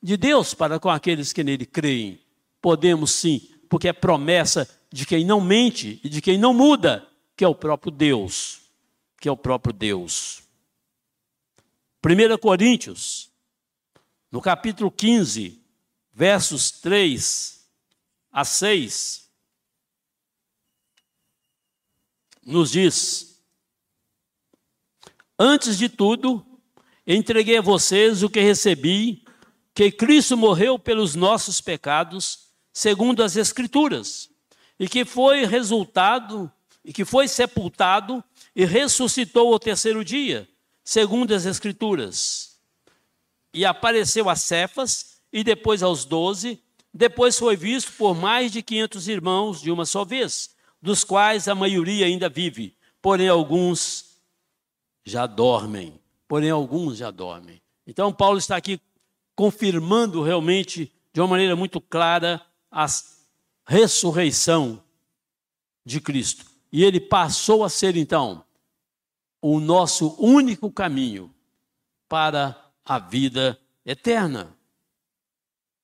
de 0.00 0.16
Deus 0.16 0.54
para 0.54 0.78
com 0.78 0.88
aqueles 0.88 1.32
que 1.32 1.42
nele 1.42 1.66
creem. 1.66 2.20
Podemos 2.62 3.10
sim, 3.10 3.50
porque 3.68 3.88
é 3.88 3.92
promessa 3.92 4.68
de 4.92 5.04
quem 5.04 5.24
não 5.24 5.40
mente 5.40 6.00
e 6.04 6.08
de 6.08 6.20
quem 6.20 6.38
não 6.38 6.54
muda, 6.54 7.04
que 7.36 7.44
é 7.44 7.48
o 7.48 7.54
próprio 7.56 7.90
Deus, 7.90 8.63
que 9.24 9.28
é 9.28 9.32
o 9.32 9.38
próprio 9.38 9.72
Deus. 9.72 10.42
1 12.04 12.36
Coríntios, 12.36 13.32
no 14.30 14.38
capítulo 14.38 14.90
15, 14.90 15.64
versos 16.12 16.70
3 16.72 17.66
a 18.30 18.44
6, 18.44 19.30
nos 22.44 22.70
diz: 22.70 23.42
Antes 25.38 25.78
de 25.78 25.88
tudo, 25.88 26.44
entreguei 27.06 27.56
a 27.56 27.62
vocês 27.62 28.22
o 28.22 28.28
que 28.28 28.40
recebi, 28.40 29.24
que 29.72 29.90
Cristo 29.90 30.36
morreu 30.36 30.78
pelos 30.78 31.14
nossos 31.14 31.62
pecados, 31.62 32.50
segundo 32.74 33.22
as 33.22 33.36
Escrituras, 33.36 34.28
e 34.78 34.86
que 34.86 35.02
foi 35.02 35.46
resultado, 35.46 36.52
e 36.84 36.92
que 36.92 37.04
foi 37.04 37.26
sepultado 37.26 38.22
e 38.54 38.64
ressuscitou 38.64 39.52
ao 39.52 39.58
terceiro 39.58 40.04
dia, 40.04 40.48
segundo 40.82 41.34
as 41.34 41.46
Escrituras. 41.46 42.58
E 43.52 43.64
apareceu 43.64 44.28
a 44.28 44.36
Cefas 44.36 45.18
e 45.32 45.42
depois 45.42 45.82
aos 45.82 46.04
doze, 46.04 46.62
depois 46.92 47.38
foi 47.38 47.56
visto 47.56 47.92
por 47.92 48.14
mais 48.14 48.52
de 48.52 48.62
quinhentos 48.62 49.08
irmãos 49.08 49.60
de 49.60 49.70
uma 49.70 49.86
só 49.86 50.04
vez, 50.04 50.54
dos 50.80 51.02
quais 51.02 51.48
a 51.48 51.54
maioria 51.54 52.06
ainda 52.06 52.28
vive, 52.28 52.76
porém 53.00 53.28
alguns 53.28 54.20
já 55.04 55.26
dormem. 55.26 55.98
Porém 56.26 56.50
alguns 56.50 56.98
já 56.98 57.10
dormem. 57.10 57.60
Então 57.86 58.12
Paulo 58.12 58.38
está 58.38 58.56
aqui 58.56 58.80
confirmando 59.36 60.22
realmente 60.22 60.92
de 61.12 61.20
uma 61.20 61.28
maneira 61.28 61.54
muito 61.54 61.80
clara 61.80 62.44
a 62.70 62.86
ressurreição 63.66 64.82
de 65.84 66.00
Cristo. 66.00 66.53
E 66.74 66.82
ele 66.82 66.98
passou 66.98 67.62
a 67.62 67.68
ser 67.68 67.96
então 67.96 68.44
o 69.40 69.60
nosso 69.60 70.16
único 70.18 70.72
caminho 70.72 71.32
para 72.08 72.60
a 72.84 72.98
vida 72.98 73.56
eterna. 73.86 74.56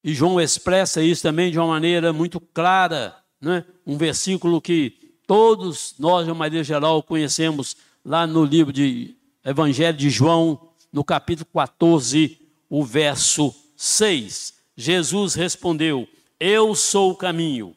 E 0.03 0.13
João 0.13 0.41
expressa 0.41 1.01
isso 1.01 1.23
também 1.23 1.53
de 1.53 1.61
uma 1.61 1.69
maneira 1.69 2.13
muito 2.13 2.41
clara, 2.41 3.17
né? 3.41 3.65
um 3.87 3.97
versículo 3.97 4.61
que 4.61 5.15
todos 5.29 5.95
nós, 5.97 6.25
de 6.25 6.33
uma 6.33 6.39
maneira 6.39 6.65
geral, 6.65 7.05
conhecemos 7.05 7.77
lá 8.05 8.27
no 8.27 8.45
livro 8.45 8.73
de 8.73 9.15
Evangelho 9.45 9.97
de 9.97 10.11
João, 10.11 10.73
no 10.93 11.05
capítulo 11.05 11.47
14, 11.55 12.37
o 12.69 12.85
verso 12.85 13.55
6. 13.77 14.55
Jesus 14.77 15.35
respondeu: 15.35 16.09
Eu 16.41 16.75
sou 16.75 17.13
o 17.13 17.17
caminho, 17.17 17.77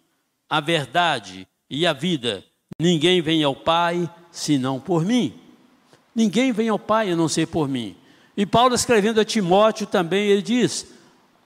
a 0.49 0.60
verdade 0.60 1.47
e 1.69 1.86
a 1.86 1.93
vida. 1.93 2.43
Ninguém 2.79 3.21
vem 3.21 3.43
ao 3.43 3.55
Pai 3.55 4.09
senão 4.31 4.79
por 4.79 5.05
mim. 5.05 5.39
Ninguém 6.15 6.51
vem 6.51 6.69
ao 6.69 6.79
Pai 6.79 7.12
a 7.12 7.15
não 7.15 7.27
ser 7.27 7.47
por 7.47 7.67
mim. 7.67 7.95
E 8.36 8.45
Paulo, 8.45 8.73
escrevendo 8.73 9.19
a 9.19 9.25
Timóteo 9.25 9.86
também, 9.86 10.27
ele 10.27 10.41
diz: 10.41 10.88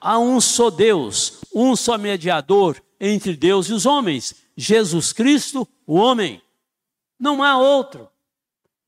há 0.00 0.18
um 0.18 0.40
só 0.40 0.70
Deus, 0.70 1.40
um 1.54 1.76
só 1.76 1.98
mediador 1.98 2.80
entre 3.00 3.36
Deus 3.36 3.68
e 3.68 3.72
os 3.72 3.86
homens, 3.86 4.34
Jesus 4.56 5.12
Cristo, 5.12 5.68
o 5.86 5.94
homem. 5.94 6.42
Não 7.18 7.42
há 7.42 7.58
outro, 7.58 8.08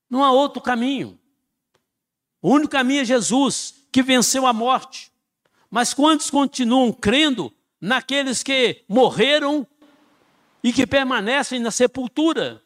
não 0.09 0.24
há 0.24 0.31
outro 0.31 0.62
caminho. 0.62 1.18
O 2.40 2.50
único 2.50 2.70
caminho 2.70 3.03
é 3.03 3.05
Jesus, 3.05 3.74
que 3.92 4.03
venceu 4.03 4.46
a 4.46 4.53
morte. 4.53 5.11
Mas 5.70 5.92
quantos 5.92 6.31
continuam 6.31 6.92
crendo 6.92 7.53
naqueles 7.81 8.42
que 8.42 8.83
morreram 8.88 9.66
e 10.62 10.73
que 10.73 10.87
permanecem 10.87 11.59
na 11.59 11.70
sepultura? 11.70 12.62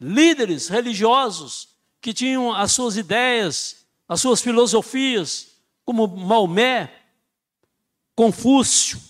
Líderes 0.00 0.68
religiosos 0.68 1.76
que 2.00 2.12
tinham 2.12 2.52
as 2.52 2.72
suas 2.72 2.96
ideias, 2.96 3.86
as 4.08 4.20
suas 4.20 4.40
filosofias, 4.40 5.52
como 5.84 6.08
Maomé, 6.08 6.92
Confúcio, 8.14 9.00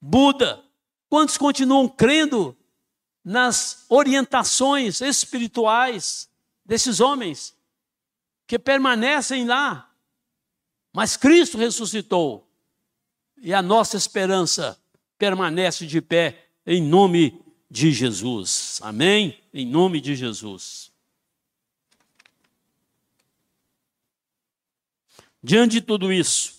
Buda, 0.00 0.62
quantos 1.08 1.38
continuam 1.38 1.88
crendo 1.88 2.56
nas 3.24 3.84
orientações 3.88 5.00
espirituais 5.00 6.28
desses 6.64 7.00
homens 7.00 7.54
que 8.46 8.58
permanecem 8.58 9.46
lá? 9.46 9.90
Mas 10.92 11.16
Cristo 11.16 11.58
ressuscitou 11.58 12.50
e 13.38 13.52
a 13.52 13.60
nossa 13.62 13.96
esperança 13.96 14.78
permanece 15.18 15.86
de 15.86 16.00
pé 16.00 16.43
em 16.66 16.82
nome 16.82 17.42
de 17.70 17.92
Jesus. 17.92 18.80
Amém? 18.82 19.42
Em 19.52 19.66
nome 19.66 20.00
de 20.00 20.14
Jesus. 20.14 20.92
Diante 25.42 25.72
de 25.72 25.80
tudo 25.82 26.12
isso, 26.12 26.54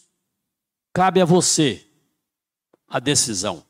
cabe 0.94 1.20
a 1.20 1.26
você 1.26 1.88
a 2.88 3.00
decisão. 3.00 3.66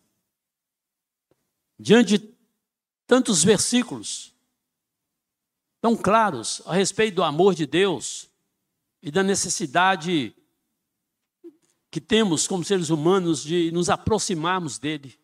Diante 1.80 2.18
de 2.18 2.36
tantos 3.08 3.44
versículos 3.44 4.34
tão 5.80 5.96
claros 5.96 6.62
a 6.66 6.74
respeito 6.74 7.16
do 7.16 7.24
amor 7.24 7.54
de 7.54 7.66
Deus 7.66 8.28
e 9.02 9.12
da 9.12 9.22
necessidade 9.22 10.36
que 11.92 12.02
temos 12.02 12.48
como 12.48 12.64
seres 12.64 12.90
humanos 12.90 13.44
de 13.44 13.72
nos 13.72 13.90
aproximarmos 13.90 14.78
dele, 14.78 15.18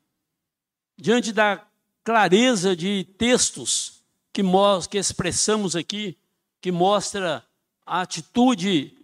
diante 1.02 1.34
da 1.34 1.66
clareza 2.04 2.76
de 2.76 3.04
textos 3.18 4.04
que, 4.32 4.44
que 4.88 5.00
expressamos 5.00 5.76
aqui, 5.76 6.16
que 6.62 6.72
mostra 6.72 7.44
a 7.84 8.02
atitude 8.02 8.96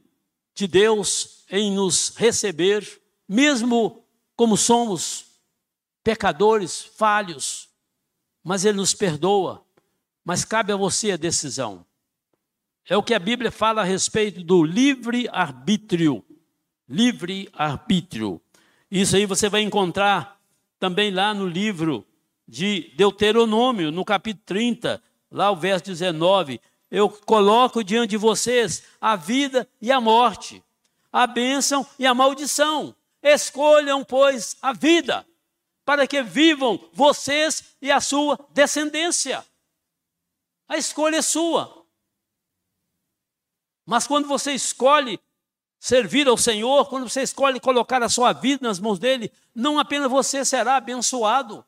de 0.53 0.67
Deus 0.67 1.43
em 1.49 1.71
nos 1.71 2.13
receber, 2.15 3.01
mesmo 3.27 4.05
como 4.35 4.55
somos 4.55 5.25
pecadores, 6.03 6.83
falhos, 6.83 7.67
mas 8.43 8.63
Ele 8.63 8.77
nos 8.77 8.93
perdoa. 8.93 9.65
Mas 10.23 10.45
cabe 10.45 10.71
a 10.71 10.75
você 10.75 11.13
a 11.13 11.17
decisão. 11.17 11.83
É 12.87 12.95
o 12.95 13.01
que 13.01 13.15
a 13.15 13.19
Bíblia 13.19 13.51
fala 13.51 13.81
a 13.81 13.85
respeito 13.85 14.43
do 14.43 14.63
livre-arbítrio. 14.63 16.23
Livre-arbítrio. 16.87 18.39
Isso 18.89 19.15
aí 19.15 19.25
você 19.25 19.49
vai 19.49 19.61
encontrar 19.61 20.36
também 20.79 21.11
lá 21.11 21.33
no 21.33 21.47
livro 21.47 22.05
de 22.47 22.91
Deuteronômio, 22.95 23.91
no 23.91 24.05
capítulo 24.05 24.43
30, 24.45 25.01
lá 25.31 25.51
o 25.51 25.55
verso 25.55 25.85
19 25.85 26.59
eu 26.89 27.09
coloco 27.09 27.83
diante 27.83 28.11
de 28.11 28.17
vocês 28.17 28.83
a 28.99 29.15
vida 29.15 29.69
e 29.81 29.91
a 29.91 29.99
morte, 29.99 30.63
a 31.11 31.27
bênção 31.27 31.85
e 31.99 32.05
a 32.05 32.13
maldição. 32.13 32.95
Escolham, 33.21 34.03
pois, 34.03 34.55
a 34.61 34.71
vida, 34.71 35.27
para 35.83 36.07
que 36.07 36.21
vivam 36.23 36.79
vocês 36.93 37.75
e 37.81 37.91
a 37.91 37.99
sua 37.99 38.39
descendência. 38.51 39.45
A 40.67 40.77
escolha 40.77 41.17
é 41.17 41.21
sua. 41.21 41.85
Mas 43.85 44.07
quando 44.07 44.27
você 44.27 44.53
escolhe 44.53 45.19
servir 45.87 46.27
ao 46.27 46.35
Senhor, 46.35 46.89
quando 46.89 47.07
você 47.07 47.21
escolhe 47.21 47.61
colocar 47.61 48.03
a 48.03 48.09
sua 48.09 48.33
vida 48.33 48.67
nas 48.67 48.77
mãos 48.77 48.99
dele, 48.99 49.31
não 49.55 49.79
apenas 49.79 50.11
você 50.11 50.43
será 50.43 50.75
abençoado, 50.75 51.63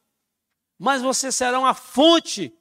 mas 0.77 1.01
você 1.01 1.31
será 1.31 1.57
uma 1.57 1.73
fonte 1.73 2.53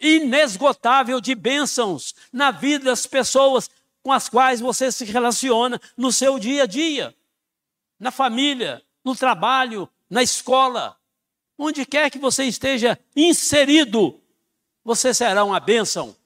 inesgotável 0.00 1.20
de 1.20 1.32
bênçãos 1.36 2.12
na 2.32 2.50
vida 2.50 2.86
das 2.86 3.06
pessoas 3.06 3.70
com 4.02 4.10
as 4.10 4.28
quais 4.28 4.58
você 4.58 4.90
se 4.90 5.04
relaciona 5.04 5.80
no 5.96 6.10
seu 6.10 6.40
dia 6.40 6.64
a 6.64 6.66
dia, 6.66 7.14
na 8.00 8.10
família, 8.10 8.82
no 9.04 9.14
trabalho, 9.14 9.88
na 10.10 10.24
escola, 10.24 10.98
onde 11.56 11.86
quer 11.86 12.10
que 12.10 12.18
você 12.18 12.46
esteja 12.46 12.98
inserido, 13.14 14.20
você 14.82 15.14
será 15.14 15.44
uma 15.44 15.60
bênção. 15.60 16.16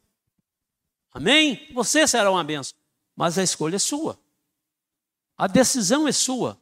Amém? 1.13 1.69
Você 1.75 2.09
será 2.09 2.31
uma 2.31 2.43
bênção. 2.43 2.75
Mas 3.15 3.37
a 3.37 3.43
escolha 3.43 3.77
é 3.77 3.79
sua. 3.79 4.19
A 5.41 5.47
decisão 5.47 6.07
é 6.07 6.13
sua. 6.13 6.61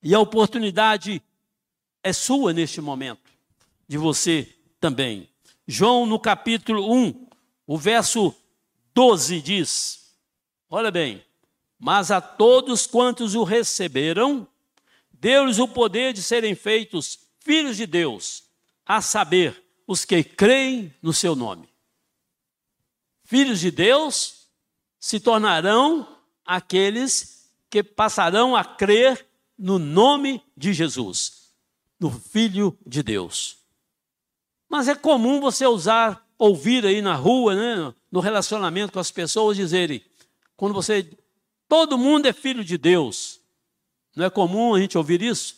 E 0.00 0.14
a 0.14 0.20
oportunidade 0.20 1.20
é 2.04 2.12
sua 2.12 2.52
neste 2.52 2.80
momento, 2.80 3.32
de 3.88 3.98
você 3.98 4.54
também. 4.78 5.28
João, 5.66 6.06
no 6.06 6.20
capítulo 6.20 6.88
1, 6.94 7.26
O 7.66 7.76
verso 7.76 8.32
12 8.94 9.40
diz: 9.40 10.14
Olha 10.70 10.92
bem, 10.92 11.20
mas 11.76 12.12
a 12.12 12.20
todos 12.20 12.86
quantos 12.86 13.34
o 13.34 13.42
receberam, 13.42 14.46
deu-lhes 15.10 15.58
o 15.58 15.66
poder 15.66 16.12
de 16.12 16.22
serem 16.22 16.54
feitos 16.54 17.18
filhos 17.40 17.76
de 17.76 17.88
Deus, 17.88 18.44
a 18.86 19.02
saber, 19.02 19.64
os 19.84 20.04
que 20.04 20.22
creem 20.22 20.94
no 21.02 21.12
seu 21.12 21.34
nome. 21.34 21.68
Filhos 23.24 23.58
de 23.58 23.72
Deus 23.72 24.46
se 25.00 25.18
tornarão 25.18 26.06
aqueles 26.44 27.37
que 27.70 27.82
passarão 27.82 28.56
a 28.56 28.64
crer 28.64 29.26
no 29.58 29.78
nome 29.78 30.42
de 30.56 30.72
Jesus, 30.72 31.52
no 31.98 32.10
Filho 32.10 32.78
de 32.86 33.02
Deus. 33.02 33.58
Mas 34.68 34.88
é 34.88 34.94
comum 34.94 35.40
você 35.40 35.66
usar, 35.66 36.26
ouvir 36.38 36.84
aí 36.84 37.02
na 37.02 37.14
rua, 37.14 37.54
né, 37.54 37.94
no 38.10 38.20
relacionamento 38.20 38.92
com 38.92 39.00
as 39.00 39.10
pessoas, 39.10 39.56
dizerem, 39.56 40.02
quando 40.56 40.74
você. 40.74 41.08
Todo 41.68 41.98
mundo 41.98 42.26
é 42.26 42.32
filho 42.32 42.64
de 42.64 42.78
Deus. 42.78 43.40
Não 44.16 44.24
é 44.24 44.30
comum 44.30 44.74
a 44.74 44.80
gente 44.80 44.96
ouvir 44.96 45.20
isso? 45.20 45.56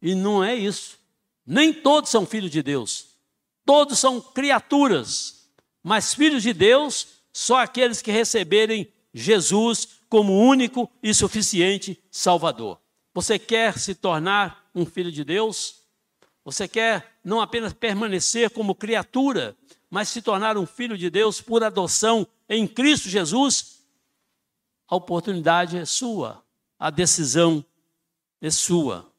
E 0.00 0.14
não 0.14 0.44
é 0.44 0.54
isso. 0.54 0.98
Nem 1.44 1.72
todos 1.72 2.10
são 2.10 2.26
filhos 2.26 2.50
de 2.50 2.62
Deus. 2.62 3.16
Todos 3.64 3.98
são 3.98 4.20
criaturas. 4.20 5.48
Mas 5.82 6.12
filhos 6.12 6.42
de 6.42 6.52
Deus, 6.52 7.08
só 7.32 7.60
aqueles 7.60 8.02
que 8.02 8.12
receberem 8.12 8.92
Jesus 9.12 10.00
como 10.08 10.38
único 10.38 10.90
e 11.02 11.12
suficiente 11.12 12.02
Salvador. 12.10 12.80
Você 13.14 13.38
quer 13.38 13.78
se 13.78 13.94
tornar 13.94 14.70
um 14.74 14.86
filho 14.86 15.10
de 15.10 15.24
Deus? 15.24 15.82
Você 16.44 16.68
quer 16.68 17.18
não 17.24 17.40
apenas 17.40 17.72
permanecer 17.72 18.50
como 18.50 18.74
criatura, 18.74 19.56
mas 19.90 20.08
se 20.08 20.22
tornar 20.22 20.56
um 20.56 20.66
filho 20.66 20.96
de 20.96 21.10
Deus 21.10 21.40
por 21.40 21.62
adoção 21.62 22.26
em 22.48 22.66
Cristo 22.66 23.08
Jesus? 23.08 23.82
A 24.86 24.96
oportunidade 24.96 25.76
é 25.76 25.84
sua, 25.84 26.42
a 26.78 26.90
decisão 26.90 27.64
é 28.40 28.50
sua. 28.50 29.12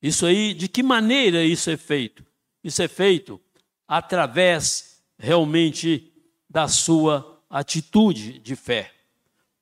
Isso 0.00 0.26
aí, 0.26 0.52
de 0.52 0.68
que 0.68 0.82
maneira 0.82 1.44
isso 1.44 1.70
é 1.70 1.76
feito? 1.76 2.24
Isso 2.62 2.82
é 2.82 2.88
feito 2.88 3.40
através 3.86 5.02
realmente 5.18 6.12
da 6.48 6.68
sua 6.68 7.42
atitude 7.48 8.38
de 8.38 8.56
fé. 8.56 8.92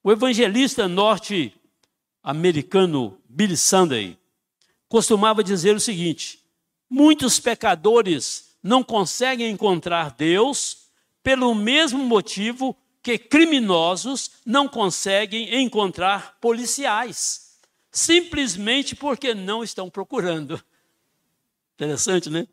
O 0.03 0.11
evangelista 0.11 0.89
norte-americano 0.89 3.21
Billy 3.29 3.57
Sunday 3.57 4.19
costumava 4.89 5.45
dizer 5.45 5.77
o 5.77 5.81
seguinte: 5.81 6.43
muitos 6.89 7.39
pecadores 7.39 8.57
não 8.63 8.83
conseguem 8.83 9.51
encontrar 9.51 10.13
Deus 10.13 10.89
pelo 11.23 11.55
mesmo 11.55 12.03
motivo 12.03 12.75
que 13.03 13.19
criminosos 13.19 14.31
não 14.45 14.67
conseguem 14.67 15.63
encontrar 15.63 16.39
policiais, 16.41 17.59
simplesmente 17.91 18.97
porque 18.97 19.35
não 19.35 19.63
estão 19.63 19.91
procurando. 19.91 20.59
Interessante, 21.75 22.31
né? 22.31 22.49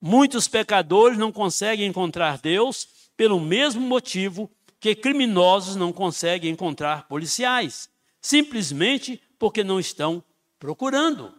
Muitos 0.00 0.46
pecadores 0.46 1.18
não 1.18 1.32
conseguem 1.32 1.88
encontrar 1.88 2.38
Deus 2.38 2.86
pelo 3.16 3.40
mesmo 3.40 3.80
motivo 3.80 4.48
que 4.82 4.96
criminosos 4.96 5.76
não 5.76 5.92
conseguem 5.92 6.50
encontrar 6.50 7.06
policiais, 7.06 7.88
simplesmente 8.20 9.22
porque 9.38 9.62
não 9.62 9.78
estão 9.78 10.24
procurando. 10.58 11.32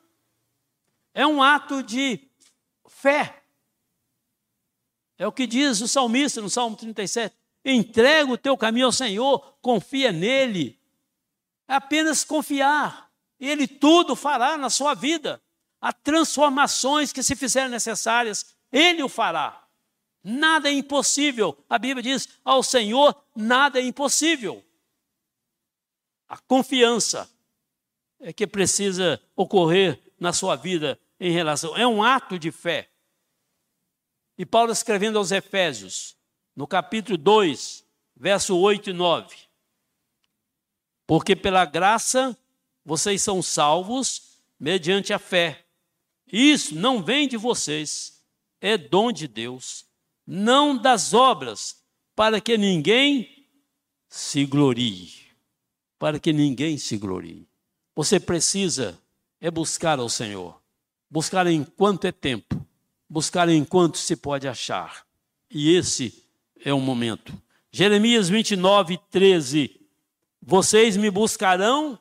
É 1.14 1.28
um 1.28 1.44
ato 1.44 1.84
de 1.84 2.22
fé. 2.88 3.44
É 5.18 5.28
o 5.28 5.32
que 5.32 5.46
diz 5.46 5.82
o 5.82 5.90
salmista 5.90 6.40
no 6.40 6.50
Salmo 6.50 6.78
37. 6.78 7.36
Entrega 7.66 8.32
o 8.32 8.38
teu 8.38 8.56
caminho 8.58 8.86
ao 8.86 8.94
Senhor, 8.94 9.58
confia 9.62 10.14
nele. 10.14 10.80
É 11.68 11.74
apenas 11.74 12.24
confiar. 12.24 13.12
Ele 13.38 13.68
tudo 13.68 14.16
fará 14.16 14.58
na 14.58 14.70
sua 14.70 14.94
vida. 14.94 15.44
Há 15.82 15.92
transformações 15.92 17.12
que 17.12 17.22
se 17.22 17.36
fizerem 17.36 17.70
necessárias, 17.70 18.56
ele 18.72 19.04
o 19.04 19.10
fará. 19.10 19.63
Nada 20.24 20.70
é 20.70 20.72
impossível. 20.72 21.58
A 21.70 21.78
Bíblia 21.78 22.02
diz: 22.02 22.30
ao 22.46 22.64
Senhor 22.64 23.16
nada 23.36 23.80
é 23.80 23.84
impossível. 23.84 24.64
A 26.30 26.38
confiança 26.38 27.30
é 28.20 28.32
que 28.32 28.48
precisa 28.48 29.22
ocorrer 29.36 30.02
na 30.18 30.32
sua 30.32 30.56
vida 30.56 30.98
em 31.20 31.32
relação. 31.32 31.76
É 31.76 31.86
um 31.86 32.02
ato 32.02 32.40
de 32.40 32.52
fé. 32.52 32.90
E 34.38 34.46
Paulo 34.46 34.72
escrevendo 34.72 35.18
aos 35.18 35.32
Efésios, 35.32 36.16
no 36.56 36.66
capítulo 36.66 37.18
2, 37.18 37.86
verso 38.16 38.58
8 38.58 38.92
e 38.92 38.94
9. 38.94 39.36
Porque 41.06 41.36
pela 41.36 41.66
graça 41.66 42.36
vocês 42.86 43.22
são 43.22 43.42
salvos 43.42 44.40
mediante 44.58 45.14
a 45.14 45.20
fé. 45.20 45.66
Isso 46.26 46.74
não 46.74 47.04
vem 47.04 47.28
de 47.28 47.38
vocês, 47.38 48.24
é 48.60 48.78
dom 48.78 49.12
de 49.12 49.28
Deus 49.28 49.86
não 50.26 50.78
das 50.78 51.14
obras, 51.14 51.84
para 52.16 52.40
que 52.40 52.58
ninguém 52.58 53.48
se 54.08 54.46
glorie. 54.46 55.12
Para 55.98 56.20
que 56.20 56.32
ninguém 56.32 56.78
se 56.78 56.98
glorie. 56.98 57.48
Você 57.96 58.20
precisa 58.20 59.00
é 59.42 59.52
buscar 59.52 60.00
ao 60.00 60.08
Senhor. 60.08 60.62
Buscar 61.10 61.48
enquanto 61.48 62.06
é 62.06 62.12
tempo. 62.12 62.66
Buscar 63.10 63.50
enquanto 63.50 63.98
se 63.98 64.16
pode 64.16 64.48
achar. 64.48 65.06
E 65.50 65.76
esse 65.76 66.24
é 66.64 66.74
o 66.74 66.80
momento. 66.80 67.34
Jeremias 67.72 68.30
29, 68.30 69.00
13. 69.10 69.82
Vocês 70.42 70.96
me 70.96 71.10
buscarão 71.10 72.00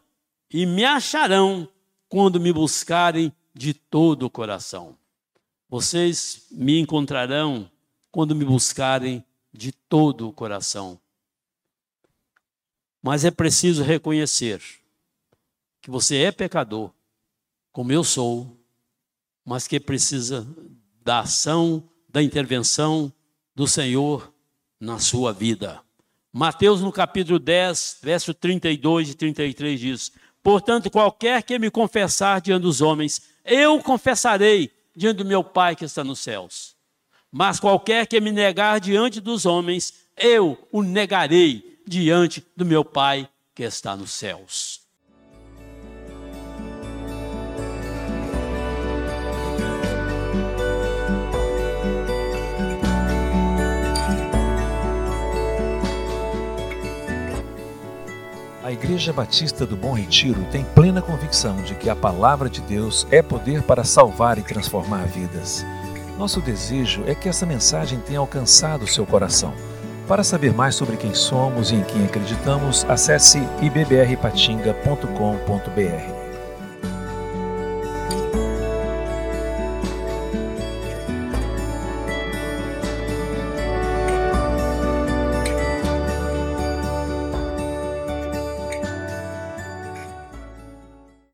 e 0.53 0.67
me 0.67 0.85
acharão 0.85 1.69
quando 2.09 2.39
me 2.39 2.53
buscarem 2.53 3.33
de 3.55 3.73
todo 3.73 4.27
o 4.27 4.31
coração. 4.31 4.97
Vocês 5.69 6.47
me 6.51 6.79
encontrarão 6.79 7.71
quando 8.13 8.37
me 8.37 8.45
buscarem 8.45 9.25
de 9.51 9.73
todo 9.73 10.29
o 10.29 10.33
coração. 10.33 11.01
Mas 13.03 13.25
é 13.25 13.31
preciso 13.31 13.83
reconhecer 13.83 14.63
que 15.81 15.91
você 15.91 16.19
é 16.19 16.31
pecador, 16.31 16.93
como 17.73 17.91
eu 17.91 18.05
sou, 18.05 18.57
mas 19.45 19.67
que 19.67 19.81
precisa 19.81 20.47
da 21.03 21.21
ação, 21.21 21.83
da 22.09 22.23
intervenção 22.23 23.13
do 23.55 23.67
Senhor 23.67 24.33
na 24.79 24.99
sua 24.99 25.33
vida. 25.33 25.81
Mateus, 26.33 26.81
no 26.81 26.93
capítulo 26.93 27.39
10, 27.39 27.99
verso 28.03 28.33
32 28.33 29.11
e 29.11 29.15
33 29.15 29.81
diz: 29.81 30.13
Portanto, 30.43 30.91
qualquer 30.91 31.43
que 31.43 31.59
me 31.59 31.71
confessar 31.71 32.41
diante 32.41 32.63
dos 32.63 32.81
homens, 32.81 33.23
eu 33.45 33.83
confessarei 33.83 34.71
diante 34.95 35.19
do 35.19 35.25
meu 35.25 35.43
Pai 35.43 35.75
que 35.75 35.85
está 35.85 36.05
nos 36.05 36.21
céus. 36.21 36.77
Mas 37.35 37.59
qualquer 37.59 38.07
que 38.07 38.21
me 38.21 38.31
negar 38.31 38.79
diante 38.79 39.19
dos 39.19 39.47
homens, 39.47 39.95
eu 40.19 40.69
o 40.71 40.83
negarei 40.83 41.81
diante 41.87 42.45
do 42.55 42.63
meu 42.63 42.85
Pai 42.85 43.27
que 43.55 43.63
está 43.63 43.97
nos 43.97 44.11
céus. 44.11 44.83
A 58.63 58.71
Igreja 58.71 59.11
Batista 59.13 59.67
do 59.67 59.77
Bom 59.77 59.93
Retiro 59.93 60.45
tem 60.51 60.65
plena 60.65 61.01
convicção 61.01 61.63
de 61.63 61.75
que 61.75 61.89
a 61.89 61.97
palavra 61.97 62.51
de 62.51 62.61
Deus 62.61 63.07
é 63.11 63.23
poder 63.23 63.63
para 63.63 63.85
salvar 63.85 64.39
e 64.39 64.43
transformar 64.43 65.07
vidas. 65.07 65.65
Nosso 66.19 66.41
desejo 66.41 67.05
é 67.07 67.15
que 67.15 67.29
essa 67.29 67.47
mensagem 67.47 68.01
tenha 68.01 68.19
alcançado 68.19 68.87
seu 68.87 69.07
coração. 69.07 69.55
Para 70.07 70.25
saber 70.25 70.53
mais 70.53 70.75
sobre 70.75 70.97
quem 70.97 71.15
somos 71.15 71.71
e 71.71 71.77
em 71.77 71.83
quem 71.83 72.05
acreditamos, 72.05 72.85
acesse 72.89 73.39
ibbrpatinga.com.br. 73.61 76.22